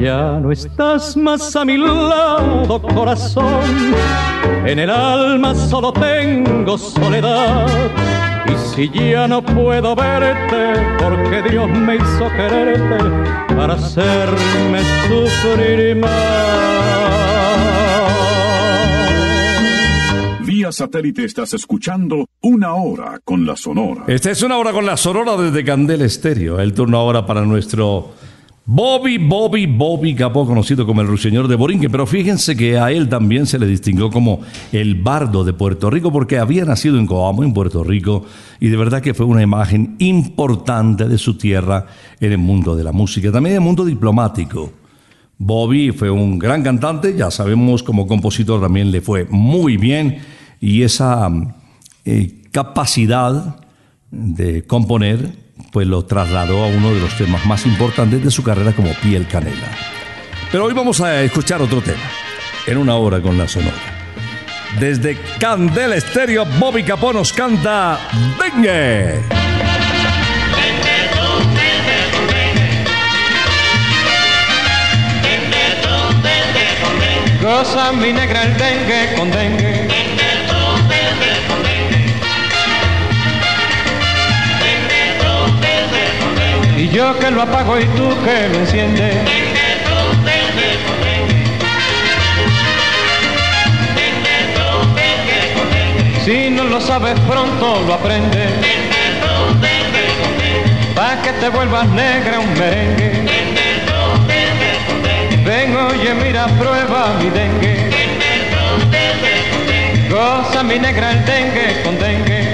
Ya 0.00 0.40
no 0.40 0.50
estás 0.50 1.14
más 1.14 1.54
a 1.54 1.64
mi 1.66 1.76
lado, 1.76 2.80
corazón. 2.80 3.94
En 4.64 4.78
el 4.78 4.88
alma 4.88 5.54
solo 5.54 5.92
tengo 5.92 6.78
soledad. 6.78 7.66
Y 8.46 8.74
si 8.74 8.90
ya 8.90 9.28
no 9.28 9.42
puedo 9.42 9.94
verte, 9.94 10.96
porque 10.98 11.42
Dios 11.50 11.68
me 11.68 11.96
hizo 11.96 12.30
quererte 12.30 13.54
para 13.54 13.74
hacerme 13.74 14.80
sufrir 15.06 15.96
más. 15.96 16.10
Vía 20.46 20.72
satélite 20.72 21.26
estás 21.26 21.52
escuchando 21.52 22.26
Una 22.40 22.72
Hora 22.72 23.20
con 23.22 23.44
la 23.44 23.54
Sonora. 23.54 24.04
Esta 24.06 24.30
es 24.30 24.42
una 24.42 24.56
hora 24.56 24.72
con 24.72 24.86
la 24.86 24.96
Sonora 24.96 25.36
desde 25.36 25.62
Candel 25.62 26.00
Estéreo. 26.00 26.58
El 26.58 26.72
turno 26.72 26.96
ahora 26.96 27.26
para 27.26 27.42
nuestro 27.42 28.14
Bobby, 28.72 29.18
Bobby, 29.18 29.66
Bobby 29.66 30.14
Capó, 30.14 30.46
conocido 30.46 30.86
como 30.86 31.00
el 31.00 31.08
ruiseñor 31.08 31.48
de 31.48 31.56
Borinque, 31.56 31.90
pero 31.90 32.06
fíjense 32.06 32.56
que 32.56 32.78
a 32.78 32.92
él 32.92 33.08
también 33.08 33.44
se 33.44 33.58
le 33.58 33.66
distinguió 33.66 34.10
como 34.10 34.42
el 34.70 34.94
bardo 34.94 35.42
de 35.42 35.52
Puerto 35.52 35.90
Rico 35.90 36.12
porque 36.12 36.38
había 36.38 36.64
nacido 36.64 36.96
en 36.96 37.04
Coamo, 37.04 37.42
en 37.42 37.52
Puerto 37.52 37.82
Rico, 37.82 38.24
y 38.60 38.68
de 38.68 38.76
verdad 38.76 39.02
que 39.02 39.12
fue 39.12 39.26
una 39.26 39.42
imagen 39.42 39.96
importante 39.98 41.08
de 41.08 41.18
su 41.18 41.36
tierra 41.36 41.84
en 42.20 42.30
el 42.30 42.38
mundo 42.38 42.76
de 42.76 42.84
la 42.84 42.92
música, 42.92 43.32
también 43.32 43.56
en 43.56 43.62
el 43.62 43.66
mundo 43.66 43.84
diplomático. 43.84 44.70
Bobby 45.36 45.90
fue 45.90 46.08
un 46.08 46.38
gran 46.38 46.62
cantante, 46.62 47.16
ya 47.16 47.32
sabemos 47.32 47.82
como 47.82 48.06
compositor 48.06 48.60
también 48.60 48.92
le 48.92 49.00
fue 49.00 49.26
muy 49.30 49.78
bien, 49.78 50.18
y 50.60 50.82
esa 50.82 51.28
eh, 52.04 52.42
capacidad 52.52 53.56
de 54.12 54.64
componer 54.64 55.49
pues 55.70 55.86
lo 55.86 56.04
trasladó 56.04 56.64
a 56.64 56.66
uno 56.66 56.92
de 56.92 57.00
los 57.00 57.16
temas 57.16 57.44
más 57.46 57.66
importantes 57.66 58.22
de 58.22 58.30
su 58.30 58.42
carrera 58.42 58.72
como 58.72 58.92
Piel 58.94 59.26
Canela. 59.26 59.68
Pero 60.50 60.64
hoy 60.64 60.74
vamos 60.74 61.00
a 61.00 61.22
escuchar 61.22 61.62
otro 61.62 61.80
tema, 61.80 62.10
en 62.66 62.78
una 62.78 62.96
hora 62.96 63.20
con 63.20 63.38
la 63.38 63.46
Sonora. 63.46 63.76
Desde 64.78 65.18
Candela 65.38 65.96
Estéreo, 65.96 66.44
Bobby 66.58 66.82
Capó 66.82 67.12
nos 67.12 67.32
canta 67.32 67.98
Dengue. 68.38 69.20
Goza 77.42 77.92
mi 77.92 78.12
negra 78.12 78.42
el 78.42 78.56
dengue 78.58 79.14
con 79.16 79.30
dengue. 79.30 79.79
Y 86.80 86.88
yo 86.88 87.18
que 87.18 87.30
lo 87.30 87.42
apago 87.42 87.78
y 87.78 87.84
tú 87.84 88.08
que 88.24 88.48
lo 88.48 88.58
enciendes. 88.60 89.14
Si 96.24 96.48
no 96.48 96.64
lo 96.64 96.80
sabes 96.80 97.20
pronto 97.28 97.82
lo 97.86 97.92
aprendes. 97.92 98.50
Pa' 100.94 101.20
que 101.20 101.32
te 101.34 101.50
vuelvas 101.50 101.86
negra 101.88 102.38
un 102.40 102.50
merengue. 102.54 103.26
Ven, 105.44 105.76
oye, 105.76 106.14
mira, 106.14 106.46
prueba 106.46 107.12
mi 107.20 107.28
dengue. 107.28 107.90
Goza 110.08 110.62
mi 110.62 110.78
negra 110.78 111.10
el 111.10 111.26
dengue 111.26 111.82
con 111.84 111.98
dengue. 111.98 112.49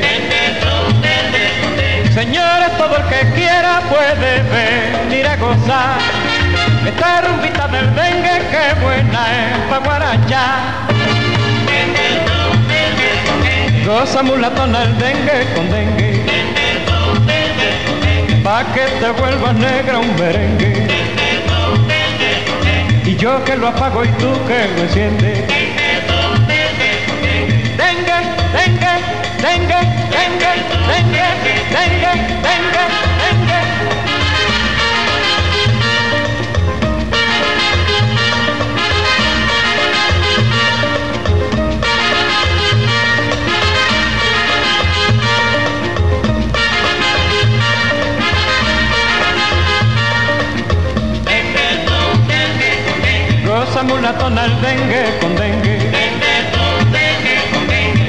Señores, 2.16 2.70
todo 2.78 2.96
el 2.96 3.02
que 3.10 3.34
quiera 3.34 3.82
puede 3.90 4.42
venir 4.44 5.26
a 5.26 5.36
gozar. 5.36 5.98
Esta 6.86 7.20
rumbita 7.20 7.68
del 7.68 7.94
dengue, 7.94 8.40
qué 8.50 8.80
buena 8.80 9.20
es 9.36 9.58
pa' 9.68 9.80
guarachar. 9.80 10.60
Goza 13.84 14.22
mulatona 14.22 14.84
el 14.84 14.98
dengue 14.98 15.46
con 15.54 15.70
dengue. 15.70 16.24
Pa' 18.42 18.64
que 18.72 18.86
te 18.98 19.10
vuelvas 19.10 19.54
negra 19.56 19.98
un 19.98 20.16
merengue. 20.16 20.86
Y 23.04 23.14
yo 23.16 23.44
que 23.44 23.56
lo 23.56 23.68
apago 23.68 24.02
y 24.02 24.08
tú 24.12 24.32
que 24.48 24.66
lo 24.74 24.82
enciendes. 24.84 25.46
Dengue, 27.76 28.18
dengue, 28.56 28.94
dengue, 29.42 29.85
dengue, 32.16 32.84
dengue, 33.22 33.60
dengue. 53.20 53.46
Goza 53.46 53.82
mulatona 53.82 54.44
el 54.44 54.60
dengue 54.60 55.18
con 55.20 55.36
dengue. 55.36 55.76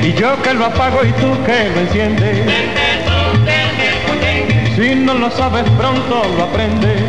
Y 0.02 0.14
yo 0.14 0.42
que 0.42 0.54
lo 0.54 0.66
apago 0.66 1.04
y 1.04 1.12
tú 1.14 1.36
que 1.46 1.70
lo 1.70 1.82
enciendes. 1.82 2.87
Si 4.78 4.94
no 4.94 5.16
lo 5.16 5.32
sabes 5.32 5.64
pronto 5.72 6.22
lo 6.38 6.44
aprendes. 6.44 7.02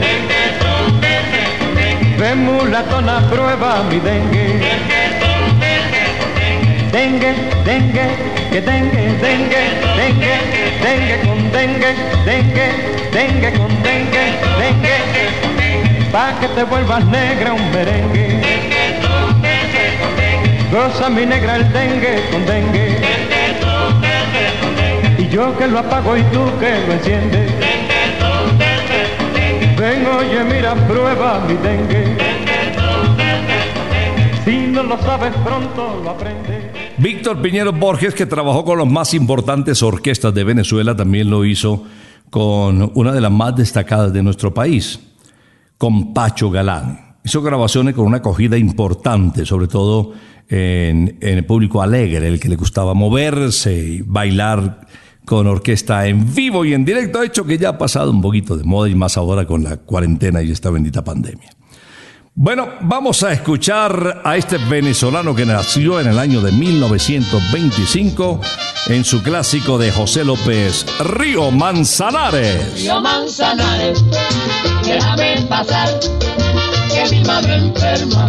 Ven 2.18 2.46
mulatona, 2.46 3.20
prueba 3.28 3.82
mi 3.90 4.00
dengue. 4.00 4.58
Dengue, 6.90 7.34
dengue, 7.66 8.08
que 8.50 8.60
dengue, 8.62 9.02
dengue, 9.20 9.62
dengue, 9.98 10.34
dengue 10.82 11.20
con 11.26 11.52
dengue, 11.52 11.94
dengue, 12.24 12.68
dengue 13.12 13.52
con 13.52 13.82
dengue, 13.82 14.24
dengue. 14.58 16.10
Pa' 16.10 16.40
que 16.40 16.48
te 16.48 16.62
vuelvas 16.64 17.04
negra 17.04 17.52
un 17.52 17.70
merengue. 17.70 18.40
Goza 20.72 21.10
mi 21.10 21.26
negra 21.26 21.56
el 21.56 21.70
dengue 21.70 22.30
con 22.30 22.46
dengue. 22.46 23.37
Yo 25.30 25.56
que 25.58 25.66
lo 25.66 25.80
apago 25.80 26.16
y 26.16 26.22
tú 26.32 26.44
que 26.58 26.86
lo 26.86 26.92
enciendes. 26.94 27.52
Ven, 29.78 30.06
oye, 30.06 30.44
mira, 30.44 30.74
prueba 30.86 31.44
mi 31.46 31.54
dengue. 31.54 32.16
Víctor 36.96 37.42
Piñero 37.42 37.72
Borges, 37.72 38.14
que 38.14 38.24
trabajó 38.24 38.64
con 38.64 38.78
las 38.78 38.86
más 38.86 39.12
importantes 39.12 39.82
orquestas 39.82 40.32
de 40.32 40.44
Venezuela, 40.44 40.96
también 40.96 41.28
lo 41.28 41.44
hizo 41.44 41.84
con 42.30 42.90
una 42.94 43.12
de 43.12 43.20
las 43.20 43.30
más 43.30 43.54
destacadas 43.54 44.12
de 44.12 44.22
nuestro 44.22 44.54
país, 44.54 44.98
con 45.76 46.14
Pacho 46.14 46.50
Galán. 46.50 47.16
Hizo 47.22 47.42
grabaciones 47.42 47.94
con 47.94 48.06
una 48.06 48.18
acogida 48.18 48.56
importante, 48.56 49.44
sobre 49.44 49.68
todo 49.68 50.14
en, 50.48 51.18
en 51.20 51.38
el 51.38 51.44
público 51.44 51.82
alegre, 51.82 52.26
el 52.26 52.40
que 52.40 52.48
le 52.48 52.56
gustaba 52.56 52.94
moverse 52.94 53.74
y 53.76 54.02
bailar 54.02 54.80
con 55.28 55.46
orquesta 55.46 56.06
en 56.06 56.34
vivo 56.34 56.64
y 56.64 56.72
en 56.72 56.86
directo, 56.86 57.22
hecho 57.22 57.44
que 57.44 57.58
ya 57.58 57.68
ha 57.68 57.78
pasado 57.78 58.10
un 58.10 58.22
poquito 58.22 58.56
de 58.56 58.64
moda 58.64 58.88
y 58.88 58.94
más 58.94 59.18
ahora 59.18 59.46
con 59.46 59.62
la 59.62 59.76
cuarentena 59.76 60.42
y 60.42 60.50
esta 60.50 60.70
bendita 60.70 61.04
pandemia. 61.04 61.50
Bueno, 62.34 62.68
vamos 62.80 63.22
a 63.24 63.32
escuchar 63.32 64.22
a 64.24 64.36
este 64.36 64.56
venezolano 64.56 65.34
que 65.34 65.44
nació 65.44 66.00
en 66.00 66.06
el 66.06 66.18
año 66.18 66.40
de 66.40 66.52
1925 66.52 68.40
en 68.86 69.04
su 69.04 69.22
clásico 69.22 69.76
de 69.76 69.92
José 69.92 70.24
López, 70.24 70.86
Río 71.00 71.50
Manzanares. 71.50 72.80
Río 72.80 73.00
Manzanares, 73.00 74.02
déjame 74.84 75.42
pasar, 75.48 75.90
que 76.88 77.14
mi 77.14 77.22
madre 77.24 77.56
enferma 77.56 78.28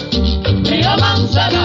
Río 0.81 1.60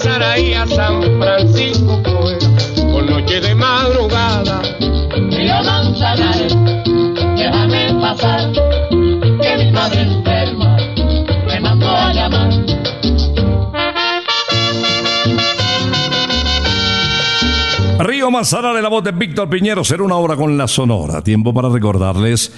pasar 0.00 0.22
ahí 0.22 0.54
a 0.54 0.66
San 0.66 1.02
Francisco 1.20 2.00
fuera, 2.02 2.90
por 2.90 3.04
noche 3.04 3.40
de 3.40 3.54
madrugada. 3.54 4.62
Río 5.28 5.62
Manzanares, 5.62 6.56
déjame 7.36 7.94
pasar, 8.00 8.50
que 8.50 9.56
mi 9.58 9.70
madre 9.72 10.00
enferma 10.00 10.76
me 11.46 11.60
mandó 11.60 11.90
a 11.90 12.12
llamar. 12.14 12.50
Río 17.98 18.30
Manzanares, 18.30 18.82
la 18.82 18.88
voz 18.88 19.04
de 19.04 19.12
Víctor 19.12 19.50
Piñero, 19.50 19.84
será 19.84 20.02
una 20.02 20.16
hora 20.16 20.34
con 20.34 20.56
la 20.56 20.66
Sonora. 20.66 21.20
Tiempo 21.20 21.52
para 21.52 21.68
recordarles 21.68 22.50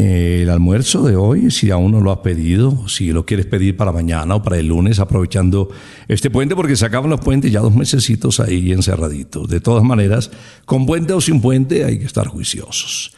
el 0.00 0.48
almuerzo 0.48 1.02
de 1.02 1.14
hoy, 1.14 1.50
si 1.50 1.70
aún 1.70 1.92
no 1.92 2.00
lo 2.00 2.10
has 2.10 2.20
pedido, 2.20 2.88
si 2.88 3.12
lo 3.12 3.26
quieres 3.26 3.44
pedir 3.44 3.76
para 3.76 3.92
mañana 3.92 4.34
o 4.36 4.42
para 4.42 4.56
el 4.56 4.68
lunes, 4.68 4.98
aprovechando 4.98 5.68
este 6.08 6.30
puente, 6.30 6.56
porque 6.56 6.74
se 6.74 6.86
acaban 6.86 7.10
los 7.10 7.20
puentes 7.20 7.52
ya 7.52 7.60
dos 7.60 7.74
mesecitos 7.74 8.40
ahí 8.40 8.72
encerraditos. 8.72 9.48
De 9.48 9.60
todas 9.60 9.84
maneras, 9.84 10.30
con 10.64 10.86
puente 10.86 11.12
o 11.12 11.20
sin 11.20 11.42
puente 11.42 11.84
hay 11.84 11.98
que 11.98 12.06
estar 12.06 12.28
juiciosos. 12.28 13.14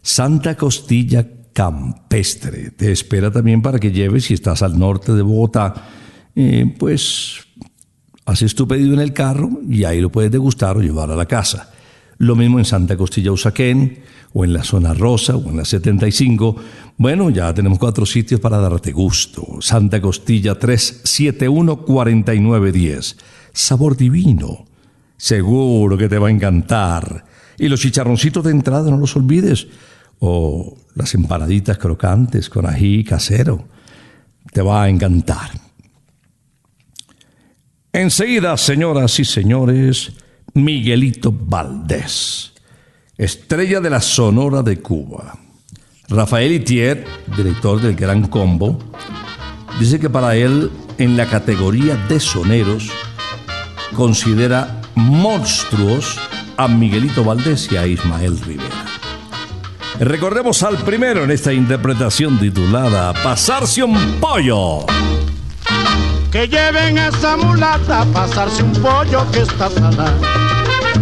Santa 0.00 0.56
Costilla 0.56 1.26
Campestre 1.52 2.70
te 2.70 2.92
espera 2.92 3.30
también 3.30 3.60
para 3.60 3.78
que 3.78 3.92
lleves, 3.92 4.24
si 4.24 4.34
estás 4.34 4.62
al 4.62 4.78
norte 4.78 5.12
de 5.12 5.22
Bogotá, 5.22 5.74
eh, 6.34 6.74
pues 6.78 7.40
haces 8.24 8.54
tu 8.54 8.66
pedido 8.66 8.94
en 8.94 9.00
el 9.00 9.12
carro 9.12 9.50
y 9.68 9.84
ahí 9.84 10.00
lo 10.00 10.10
puedes 10.10 10.30
degustar 10.30 10.78
o 10.78 10.80
llevar 10.80 11.10
a 11.10 11.16
la 11.16 11.26
casa. 11.26 11.72
Lo 12.18 12.34
mismo 12.34 12.58
en 12.58 12.64
Santa 12.64 12.96
Costilla 12.96 13.30
Usaquén, 13.32 13.98
o 14.32 14.44
en 14.44 14.52
la 14.52 14.62
zona 14.62 14.94
rosa, 14.94 15.34
o 15.36 15.50
en 15.50 15.56
la 15.58 15.64
75. 15.64 16.56
Bueno, 16.96 17.30
ya 17.30 17.52
tenemos 17.54 17.78
cuatro 17.78 18.04
sitios 18.06 18.40
para 18.40 18.58
darte 18.58 18.90
gusto. 18.92 19.58
Santa 19.60 20.00
Costilla 20.00 20.58
371-4910. 20.58 23.16
Sabor 23.52 23.96
divino. 23.96 24.64
Seguro 25.16 25.96
que 25.96 26.08
te 26.08 26.18
va 26.18 26.26
a 26.28 26.30
encantar. 26.30 27.24
Y 27.58 27.68
los 27.68 27.80
chicharroncitos 27.80 28.44
de 28.44 28.50
entrada, 28.50 28.90
no 28.90 28.98
los 28.98 29.16
olvides. 29.16 29.66
O 30.18 30.76
las 30.94 31.14
empanaditas 31.14 31.78
crocantes 31.78 32.50
con 32.50 32.66
ají 32.66 33.04
casero. 33.04 33.68
Te 34.52 34.62
va 34.62 34.82
a 34.84 34.88
encantar. 34.88 35.50
Enseguida, 37.92 38.56
señoras 38.58 39.18
y 39.20 39.24
señores, 39.24 40.12
Miguelito 40.56 41.34
Valdés, 41.38 42.54
estrella 43.18 43.78
de 43.78 43.90
la 43.90 44.00
Sonora 44.00 44.62
de 44.62 44.80
Cuba. 44.80 45.38
Rafael 46.08 46.50
Itier, 46.50 47.04
director 47.36 47.78
del 47.78 47.94
Gran 47.94 48.26
Combo, 48.28 48.78
dice 49.78 50.00
que 50.00 50.08
para 50.08 50.34
él, 50.34 50.70
en 50.96 51.14
la 51.14 51.26
categoría 51.26 51.96
de 52.08 52.18
soneros, 52.18 52.88
considera 53.94 54.80
monstruos 54.94 56.16
a 56.56 56.68
Miguelito 56.68 57.22
Valdés 57.22 57.70
y 57.70 57.76
a 57.76 57.86
Ismael 57.86 58.40
Rivera. 58.40 58.86
Recordemos 60.00 60.62
al 60.62 60.78
primero 60.78 61.24
en 61.24 61.32
esta 61.32 61.52
interpretación 61.52 62.38
titulada 62.38 63.12
Pasarse 63.22 63.82
un 63.82 63.98
pollo. 64.22 64.86
Que 66.30 66.46
lleven 66.48 66.98
a 66.98 67.08
esa 67.08 67.36
mulata 67.36 68.04
pasarse 68.12 68.62
un 68.62 68.72
pollo 68.72 69.24
que 69.30 69.40
está 69.40 69.70
salada. 69.70 70.12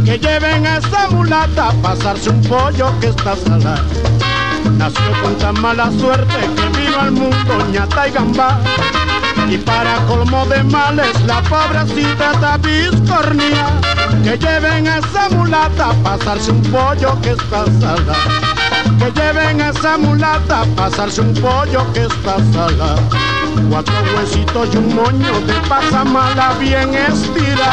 Que 0.04 0.18
lleven 0.18 0.66
a 0.66 0.76
esa 0.76 1.08
mulata 1.10 1.72
pasarse 1.82 2.30
un 2.30 2.42
pollo 2.42 2.92
que 3.00 3.08
está 3.08 3.34
salada. 3.36 3.82
Nació 4.76 5.12
con 5.22 5.34
tan 5.38 5.60
mala 5.60 5.90
suerte 5.98 6.38
que 6.38 6.78
vino 6.78 7.00
al 7.00 7.10
mundo 7.12 7.66
ñata 7.72 8.08
y 8.08 8.12
gambá. 8.12 8.60
Y 9.48 9.58
para 9.58 9.96
colmo 10.06 10.46
de 10.46 10.62
males 10.64 11.20
la 11.26 11.42
pobrecita 11.42 12.32
está 12.32 12.56
biscornía. 12.58 13.66
Que 14.22 14.38
lleven 14.38 14.86
a 14.86 14.98
esa 14.98 15.28
mulata 15.30 15.92
pasarse 16.02 16.50
un 16.50 16.62
pollo 16.62 17.20
que 17.22 17.30
está 17.30 17.64
salada. 17.80 18.14
Que 18.98 19.10
lleven 19.20 19.60
a 19.60 19.70
esa 19.70 19.98
mulata 19.98 20.64
pasarse 20.76 21.20
un 21.20 21.34
pollo 21.34 21.92
que 21.92 22.02
está 22.02 22.36
salada. 22.52 22.96
Cuatro 23.70 23.94
huesitos 24.16 24.68
y 24.72 24.76
un 24.76 24.94
moño 24.94 25.40
de 25.46 25.54
pasamala 25.68 26.54
bien 26.58 26.94
estira. 26.94 27.72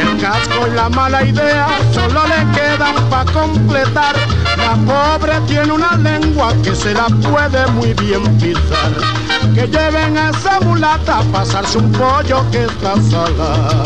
El 0.00 0.20
casco 0.20 0.66
y 0.66 0.74
la 0.74 0.88
mala 0.88 1.24
idea 1.24 1.66
solo 1.92 2.22
le 2.26 2.40
quedan 2.52 2.94
pa' 3.10 3.24
completar. 3.32 4.14
La 4.56 4.74
pobre 4.86 5.40
tiene 5.46 5.72
una 5.72 5.96
lengua 5.96 6.52
que 6.62 6.74
se 6.74 6.94
la 6.94 7.06
puede 7.06 7.66
muy 7.72 7.92
bien 7.94 8.22
pisar. 8.38 8.92
Que 9.54 9.66
lleven 9.66 10.16
a 10.16 10.30
esa 10.30 10.60
mulata 10.60 11.18
a 11.18 11.22
pasarse 11.24 11.78
un 11.78 11.90
pollo 11.92 12.44
que 12.50 12.64
está 12.64 12.94
salada. 13.10 13.82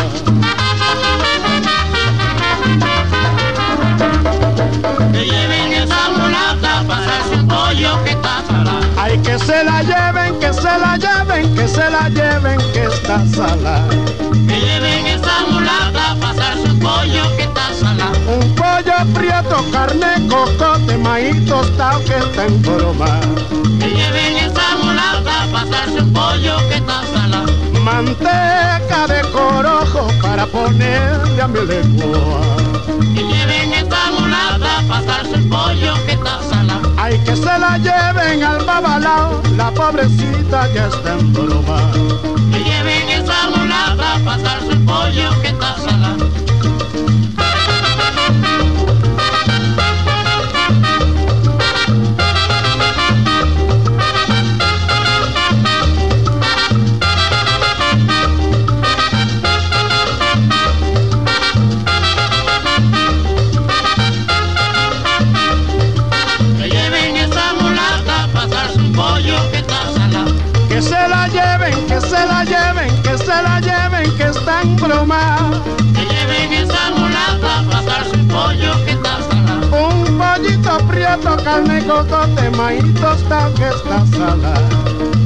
Que 9.23 9.39
se 9.39 9.65
la 9.65 9.83
lleven, 9.83 10.39
que 10.41 10.53
se 10.53 10.63
la 10.63 10.97
lleven, 10.97 11.55
que 11.55 11.69
se 11.69 11.91
la 11.91 12.09
lleven, 12.09 12.59
que 12.73 12.85
está 12.85 13.25
salada. 13.27 13.89
Que 14.49 14.61
lleven 14.61 15.07
esa 15.07 15.47
mulata 15.51 16.13
a 16.13 16.17
pasarse 16.17 16.63
un 16.71 16.79
pollo 16.81 17.37
que 17.37 17.43
está 17.43 17.75
salada. 17.75 18.13
Un 18.27 18.55
pollo 18.55 19.15
prieto, 19.15 19.65
carne, 19.73 20.27
cocote, 20.29 20.97
maíz 20.99 21.45
tostado 21.47 22.03
que 22.05 22.17
está 22.17 22.47
en 22.47 22.63
broma. 22.63 23.21
Que 23.79 23.89
lleven 23.91 24.37
esa 24.37 24.77
mulata 24.83 25.45
a 25.45 25.47
pasarse 25.53 26.01
un 26.01 26.13
pollo 26.13 26.57
que 26.69 26.75
está 26.77 27.03
salada. 27.13 27.47
Manteca 27.83 29.07
de 29.09 29.21
corojo 29.31 30.09
para 30.23 30.47
ponerle 30.47 31.43
a 31.43 31.49
mi 31.49 31.61
lengua. 31.61 32.41
Que 33.15 33.23
lleven 33.23 33.73
esa 33.73 34.11
mulata 34.19 34.79
a 34.79 34.83
pasarse 34.83 35.35
un 35.35 35.49
pollo 35.49 35.95
que 36.07 36.13
está 36.13 36.31
salada. 36.39 36.46
Ay, 37.07 37.21
que 37.21 37.37
se 37.37 37.45
la 37.45 37.79
lleven 37.79 38.43
al 38.43 38.65
babalao, 38.65 39.41
la 39.57 39.71
pobrecita 39.71 40.69
ya 40.75 40.89
está 40.89 41.13
en 41.13 41.33
broma. 41.33 41.93
Que 42.51 42.59
lleven 42.65 43.09
esa 43.11 43.49
mulata 43.51 44.17
a 44.17 44.19
pasarse 44.25 44.73
un 44.73 44.85
pollo 44.85 45.41
que 45.41 45.49
está 45.51 45.77
salada. 45.77 46.27
Que 74.97 76.07
lleven 76.07 76.53
esa 76.55 76.91
mulata 76.97 77.59
a 77.59 77.63
pasarse 77.71 78.17
un 78.17 78.29
pollo 78.29 78.83
que 78.87 78.93
está 78.93 79.19
salada. 79.29 79.89
Un 79.89 80.17
pollito 80.17 80.79
prieto, 80.89 81.37
carne, 81.45 81.85
cocote, 81.85 82.51
maíz 82.57 82.95
tostado 82.95 83.53
que 83.55 83.69
está 83.69 84.07
salada. 84.07 84.69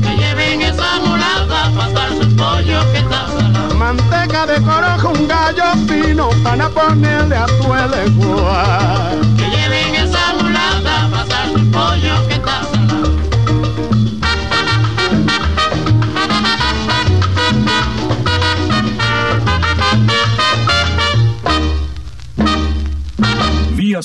Que 0.03 0.17
lleven 0.17 0.63
esa 0.63 0.99
mulata 1.07 1.67
a 1.67 1.71
pasarse 1.71 2.19
un 2.19 2.37
pollo 2.37 2.93
que 2.93 2.99
está 2.99 3.29
salada. 3.29 3.75
Manteca 3.77 4.47
de 4.47 4.61
corojo, 4.61 5.09
un 5.11 5.29
gallo 5.29 5.73
fino 5.87 6.31
para 6.43 6.69
ponerle 6.69 7.37
a 7.37 7.47
tu 7.47 7.73
lengua. 7.95 9.13
Que 9.37 9.51
lleven 9.51 9.95
esa 9.95 10.35
mulata 10.43 11.05
a 11.05 11.09
pasarse 11.11 11.55
un 11.55 11.71
pollo 11.71 12.27
que 12.27 12.35
está 12.35 12.65
salada. 12.65 12.80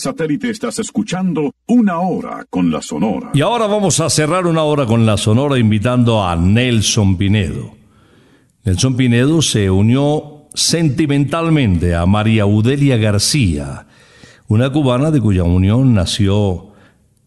Satélite 0.06 0.52
estás 0.52 0.78
escuchando 0.78 1.56
Una 1.66 1.98
Hora 1.98 2.46
con 2.48 2.72
la 2.72 2.80
Sonora. 2.80 3.32
Y 3.34 3.42
ahora 3.42 3.66
vamos 3.66 4.00
a 4.00 4.12
cerrar 4.12 4.46
una 4.46 4.62
hora 4.62 4.86
con 4.86 5.04
la 5.04 5.18
Sonora 5.18 5.58
invitando 5.58 6.24
a 6.24 6.36
Nelson 6.36 7.18
Pinedo. 7.18 7.72
Nelson 8.66 8.96
Pinedo 8.96 9.42
se 9.42 9.72
unió 9.72 10.48
sentimentalmente 10.54 11.96
a 11.96 12.06
María 12.06 12.46
Udelia 12.46 12.98
García, 12.98 13.88
una 14.48 14.72
cubana 14.72 15.10
de 15.10 15.20
cuya 15.20 15.44
unión 15.44 15.96
nació 15.96 16.74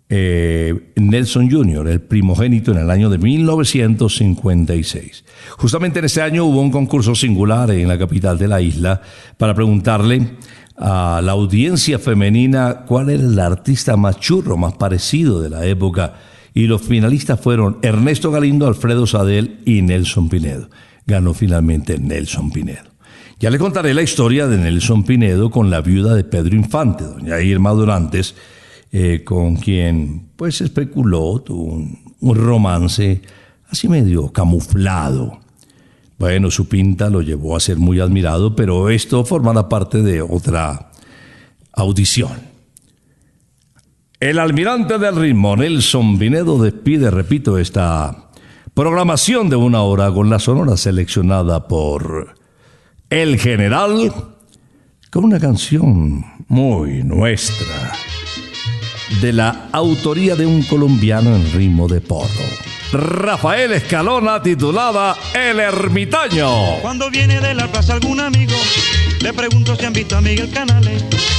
eh, 0.09 0.93
Nelson 0.95 1.51
Jr., 1.51 1.89
el 1.89 2.01
primogénito 2.01 2.71
en 2.71 2.79
el 2.79 2.93
año 2.93 3.11
de 3.11 3.19
1956. 3.19 5.25
Justamente 5.57 5.99
en 5.99 6.05
ese 6.05 6.23
año 6.23 6.45
hubo 6.45 6.61
un 6.61 6.71
concurso 6.71 7.17
singular 7.17 7.73
en 7.73 7.89
la 7.89 7.99
capital 7.99 8.39
de 8.39 8.47
la 8.47 8.61
isla 8.61 9.03
para 9.37 9.53
preguntarle 9.53 10.37
a 10.79 11.21
la 11.23 11.33
audiencia 11.33 11.99
femenina 11.99 12.85
cuál 12.87 13.11
era 13.11 13.23
el 13.23 13.39
artista 13.39 13.97
más 13.97 14.19
churro, 14.21 14.57
más 14.57 14.75
parecido 14.75 15.41
de 15.41 15.51
la 15.51 15.67
época. 15.67 16.15
Y 16.55 16.67
los 16.67 16.83
finalistas 16.83 17.41
fueron 17.41 17.79
Ernesto 17.83 18.31
Galindo, 18.31 18.67
Alfredo 18.67 19.07
Sadel 19.07 19.61
y 19.65 19.83
Nelson 19.83 20.29
Pinedo. 20.29 20.69
Ganó 21.07 21.35
finalmente 21.35 21.99
Nelson 21.99 22.51
Pinedo. 22.51 22.89
Ya 23.41 23.51
le 23.51 23.59
contaré 23.59 23.95
la 23.95 24.03
historia 24.03 24.47
de 24.49 24.59
Nelson 24.59 25.05
Pinedo 25.05 25.51
con 25.51 25.71
la 25.71 25.81
viuda 25.81 26.15
de 26.15 26.25
Pedro 26.25 26.57
Infante, 26.57 27.05
doña 27.05 27.41
Irma 27.41 27.71
Durantes, 27.71 28.35
eh, 28.91 29.23
con 29.25 29.57
quien 29.57 30.31
pues 30.37 30.61
especuló, 30.61 31.45
un 31.49 32.35
romance 32.37 33.23
así 33.69 33.89
medio 33.89 34.33
camuflado. 34.33 35.41
Bueno, 36.19 36.51
su 36.51 36.69
pinta 36.69 37.11
lo 37.11 37.23
llevó 37.23 37.57
a 37.57 37.61
ser 37.61 37.77
muy 37.77 38.01
admirado, 38.01 38.57
pero 38.57 38.91
esto 38.91 39.25
formará 39.25 39.69
parte 39.69 40.03
de 40.03 40.21
otra 40.21 40.91
audición. 41.73 42.33
El 44.19 44.41
almirante 44.41 44.99
del 44.99 45.15
ritmo, 45.15 45.57
Nelson 45.57 46.19
Vinedo, 46.19 46.61
despide, 46.61 47.13
repito, 47.13 47.57
esta 47.57 48.31
programación 48.75 49.49
de 49.49 49.55
una 49.55 49.83
hora 49.83 50.13
con 50.13 50.29
la 50.29 50.41
sonora 50.41 50.77
seleccionada 50.77 51.69
por 51.69 52.35
El 53.11 53.39
General 53.39 54.13
con 55.11 55.25
una 55.25 55.39
canción 55.39 56.25
muy 56.49 57.05
nuestra 57.05 57.93
de 59.23 59.33
la 59.33 59.69
autoría 59.73 60.35
de 60.35 60.47
un 60.47 60.63
colombiano 60.65 61.35
en 61.35 61.53
ritmo 61.53 61.89
de 61.89 62.01
porro. 62.01 62.68
Rafael 62.93 63.73
Escalona 63.73 64.43
titulada 64.43 65.17
El 65.35 65.61
Ermitaño. 65.61 66.79
Cuando 66.81 67.11
viene 67.11 67.41
de 67.41 67.55
la 67.55 67.67
plaza 67.67 67.95
algún 67.95 68.19
amigo, 68.19 68.57
le 69.21 69.33
pregunto 69.35 69.77
si 69.77 69.85
han 69.85 69.93
visto 69.93 70.17
a 70.17 70.21
Miguel 70.23 70.51
Canales. 70.51 71.05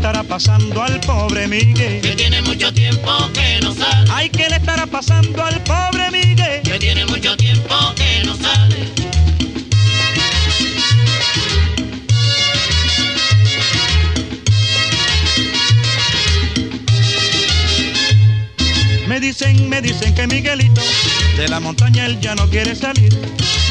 Estará 0.00 0.22
pasando 0.22 0.82
al 0.82 0.98
pobre 1.00 1.46
Miguel? 1.46 2.00
Que 2.00 2.16
tiene 2.16 2.40
mucho 2.40 2.72
tiempo 2.72 3.10
que 3.34 3.60
no 3.60 3.74
sale. 3.74 4.10
Ay, 4.10 4.30
¿qué 4.30 4.48
le 4.48 4.56
estará 4.56 4.86
pasando 4.86 5.44
al 5.44 5.62
pobre 5.62 6.10
Miguel? 6.10 6.62
Que 6.62 6.78
tiene 6.78 7.04
mucho 7.04 7.36
tiempo 7.36 7.74
que 7.96 8.24
no 8.24 8.34
sale. 8.34 8.76
Me 19.06 19.20
dicen, 19.20 19.68
me 19.68 19.82
dicen 19.82 20.14
que 20.14 20.26
Miguelito 20.26 20.80
de 21.36 21.46
la 21.46 21.60
montaña 21.60 22.06
él 22.06 22.18
ya 22.20 22.34
no 22.34 22.48
quiere 22.48 22.74
salir. 22.74 23.12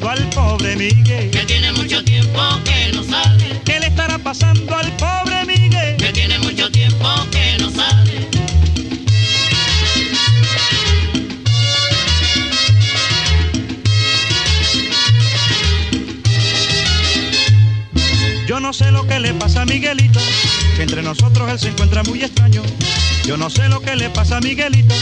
pasando 0.00 0.08
al 0.08 0.30
pobre 0.30 0.76
Miguel? 0.76 1.30
Que 1.30 1.44
tiene 1.44 1.72
mucho 1.72 2.02
tiempo 2.04 2.40
que 2.64 2.92
no 2.92 3.04
sale. 3.04 3.60
¿Qué 3.64 3.80
le 3.80 3.86
estará 3.86 4.18
pasando 4.18 4.76
al 4.76 4.90
pobre 4.96 5.44
Miguel? 5.46 5.96
Que 5.96 6.12
tiene 6.12 6.38
mucho 6.38 6.70
tiempo 6.70 7.08
que 7.30 7.56
no 7.58 7.70
sale. 7.70 8.28
Yo 18.46 18.58
no 18.58 18.72
sé 18.72 18.90
lo 18.90 19.06
que 19.06 19.20
le 19.20 19.32
pasa 19.34 19.62
a 19.62 19.64
Miguelito, 19.64 20.20
que 20.76 20.82
entre 20.82 21.02
nosotros 21.02 21.48
él 21.50 21.58
se 21.58 21.68
encuentra 21.68 22.02
muy 22.02 22.22
extraño. 22.22 22.62
Yo 23.30 23.36
no 23.36 23.48
sé 23.48 23.68
lo 23.68 23.80
que 23.80 23.94
le 23.94 24.10
pasa 24.10 24.38
a 24.38 24.40
Miguelito, 24.40 24.92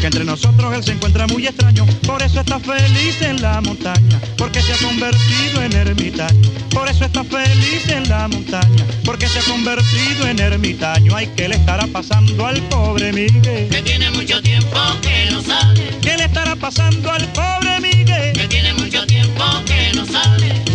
que 0.00 0.06
entre 0.06 0.24
nosotros 0.24 0.72
él 0.72 0.84
se 0.84 0.92
encuentra 0.92 1.26
muy 1.26 1.48
extraño. 1.48 1.84
Por 2.06 2.22
eso 2.22 2.38
está 2.38 2.60
feliz 2.60 3.20
en 3.22 3.42
la 3.42 3.60
montaña, 3.60 4.20
porque 4.38 4.62
se 4.62 4.72
ha 4.72 4.76
convertido 4.76 5.60
en 5.64 5.72
ermitaño. 5.72 6.48
Por 6.70 6.88
eso 6.88 7.04
está 7.04 7.24
feliz 7.24 7.88
en 7.88 8.08
la 8.08 8.28
montaña, 8.28 8.86
porque 9.04 9.26
se 9.26 9.40
ha 9.40 9.42
convertido 9.42 10.28
en 10.28 10.38
ermitaño. 10.38 11.16
Ay, 11.16 11.28
¿qué 11.36 11.48
le 11.48 11.56
estará 11.56 11.88
pasando 11.88 12.46
al 12.46 12.60
pobre 12.68 13.12
Miguel? 13.12 13.68
Que 13.68 13.82
tiene 13.82 14.12
mucho 14.12 14.40
tiempo 14.40 14.78
que 15.02 15.32
no 15.32 15.42
sale. 15.42 15.98
¿Qué 16.00 16.16
le 16.16 16.26
estará 16.26 16.54
pasando 16.54 17.10
al 17.10 17.26
pobre 17.32 17.80
Miguel? 17.80 18.32
Que 18.32 18.46
tiene 18.46 18.74
mucho 18.74 19.04
tiempo 19.08 19.44
que 19.66 19.90
no 19.96 20.06
sale. 20.06 20.71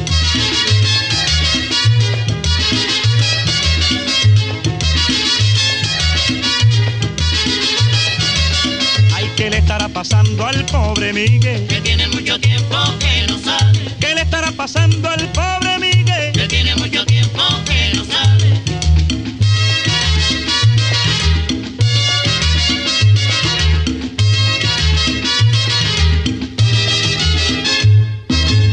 Pasando 10.08 10.46
al 10.46 10.66
pobre 10.66 11.12
Miguel? 11.12 11.68
Que 11.68 11.82
tiene 11.82 12.08
mucho 12.08 12.40
tiempo 12.40 12.78
que 13.00 13.28
no 13.28 13.38
sale. 13.40 13.80
¿Qué 14.00 14.16
le 14.16 14.22
estará 14.22 14.52
pasando 14.54 15.10
al 15.10 15.32
pobre 15.34 15.80
Miguel? 15.80 16.32
Que 16.34 16.48
tiene 16.48 16.76
mucho 16.76 17.06
tiempo 17.06 17.42
que 17.66 17.98
no 17.98 18.06
sale. 18.06 18.62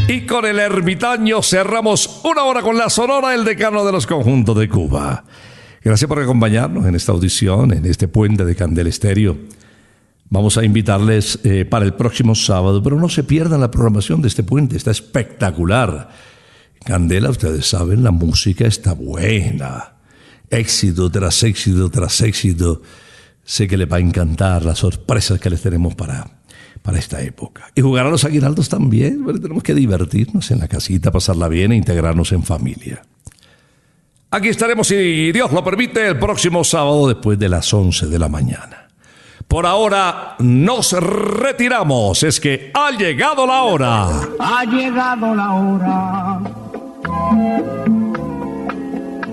Y 0.09 0.27
con 0.27 0.45
el 0.45 0.61
ermitaño 0.61 1.43
cerramos 1.43 2.21
una 2.23 2.45
hora 2.45 2.63
con 2.63 2.79
la 2.79 2.89
sonora, 2.89 3.35
el 3.35 3.45
decano 3.45 3.85
de 3.85 3.93
los 3.93 4.07
conjuntos 4.07 4.57
de 4.57 4.69
Cuba. 4.69 5.25
Gracias 5.83 6.09
por 6.09 6.21
acompañarnos 6.21 6.87
en 6.87 6.95
esta 6.95 7.13
audición, 7.13 7.73
en 7.73 7.85
este 7.87 8.07
puente 8.07 8.45
de 8.45 8.55
Candel 8.55 8.87
Estéreo. 8.87 9.37
Vamos 10.31 10.57
a 10.59 10.65
invitarles 10.65 11.39
eh, 11.45 11.65
para 11.65 11.85
el 11.85 11.95
próximo 11.95 12.35
sábado, 12.35 12.83
pero 12.83 12.99
no 12.99 13.09
se 13.09 13.25
pierdan 13.25 13.61
la 13.61 13.71
programación 13.71 14.23
de 14.23 14.29
este 14.29 14.43
puente, 14.43 14.77
está 14.77 14.91
espectacular. 14.91 16.09
Candela, 16.85 17.31
ustedes 17.31 17.67
saben, 17.67 18.03
la 18.03 18.11
música 18.11 18.67
está 18.67 18.93
buena. 18.95 19.95
Éxito 20.51 21.11
tras 21.11 21.43
éxito 21.43 21.91
tras 21.91 22.21
éxito. 22.21 22.83
Sé 23.45 23.69
que 23.69 23.77
les 23.77 23.91
va 23.91 23.97
a 23.97 24.01
encantar 24.01 24.65
las 24.65 24.79
sorpresas 24.79 25.39
que 25.39 25.51
les 25.51 25.61
tenemos 25.61 25.95
para, 25.95 26.27
para 26.83 26.99
esta 26.99 27.23
época. 27.23 27.71
Y 27.75 27.81
jugar 27.81 28.07
a 28.07 28.11
los 28.11 28.25
aguinaldos 28.25 28.69
también. 28.69 29.25
Tenemos 29.41 29.63
que 29.63 29.75
divertirnos 29.75 30.51
en 30.51 30.59
la 30.59 30.69
casita, 30.69 31.11
pasarla 31.11 31.49
bien 31.49 31.73
e 31.73 31.77
integrarnos 31.77 32.33
en 32.33 32.43
familia. 32.43 33.03
Aquí 34.31 34.49
estaremos, 34.49 34.89
si 34.89 35.33
Dios 35.33 35.53
lo 35.53 35.63
permite, 35.63 36.09
el 36.09 36.19
próximo 36.19 36.65
sábado 36.65 37.09
después 37.09 37.39
de 37.39 37.49
las 37.49 37.73
11 37.73 38.07
de 38.07 38.19
la 38.19 38.29
mañana. 38.29 38.84
Por 39.55 39.67
ahora 39.67 40.35
nos 40.41 40.91
retiramos. 41.01 42.25
Es 42.25 42.41
que 42.41 42.73
ha 42.75 42.91
llegado 42.91 43.47
la 43.47 43.63
hora. 43.63 44.09
Ha 44.41 44.65
llegado 44.65 45.33
la 45.33 45.53
hora. 45.53 46.41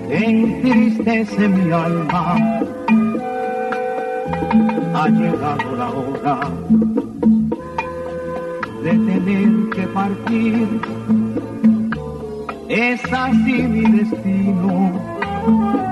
Entristece 0.08 1.48
mi 1.48 1.72
alma. 1.72 2.36
Ha 4.94 5.08
llegado 5.08 5.76
la 5.76 5.90
hora 5.90 6.38
de 8.84 8.90
tener 8.90 9.70
que 9.74 9.88
partir. 9.88 10.80
Es 12.68 13.12
así 13.12 13.54
mi 13.54 13.90
destino. 13.90 15.91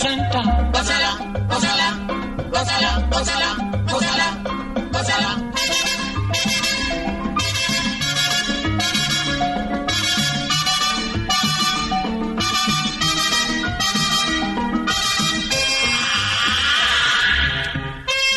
Santa, 0.00 0.40
gózala, 0.72 1.10
gózala, 1.50 1.88
gózala, 2.50 2.90
gózala, 3.12 3.48
gózala, 3.90 4.28
gózala. 4.92 5.30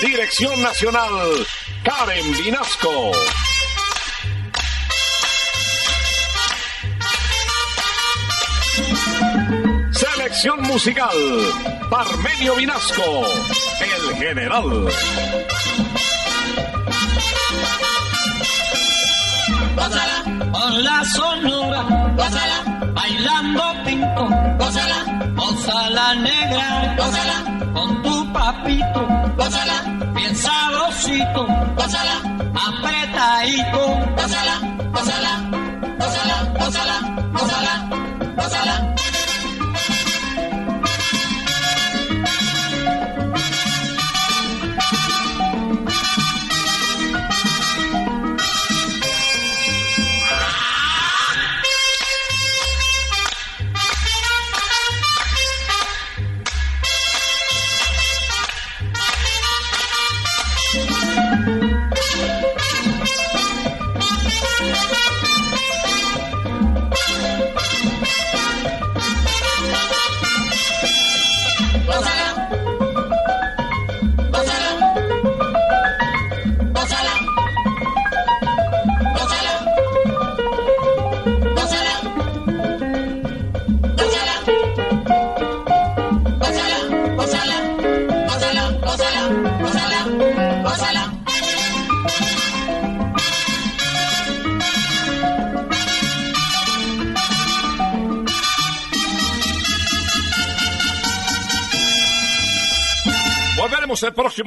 Dirección 0.01 0.61
Nacional, 0.61 1.47
Karen 1.83 2.37
Vinasco. 2.37 3.42
Musical, 10.51 11.07
Parmenio 11.89 12.55
Vinasco, 12.55 13.23
el 13.79 14.15
general. 14.17 14.89
Gózala, 19.75 20.51
con 20.51 20.83
la 20.83 21.05
sonora, 21.05 21.83
gózala, 22.17 22.91
bailando 22.93 23.63
pinto, 23.85 24.27
gózala, 24.59 25.31
gózala 25.33 26.15
negra, 26.15 26.95
gózala, 26.97 27.71
con 27.73 28.01
tu 28.03 28.33
papito, 28.33 29.07
gózala, 29.37 30.11
bien 30.13 30.35
sabrosito, 30.35 31.47
gózala, 31.77 32.32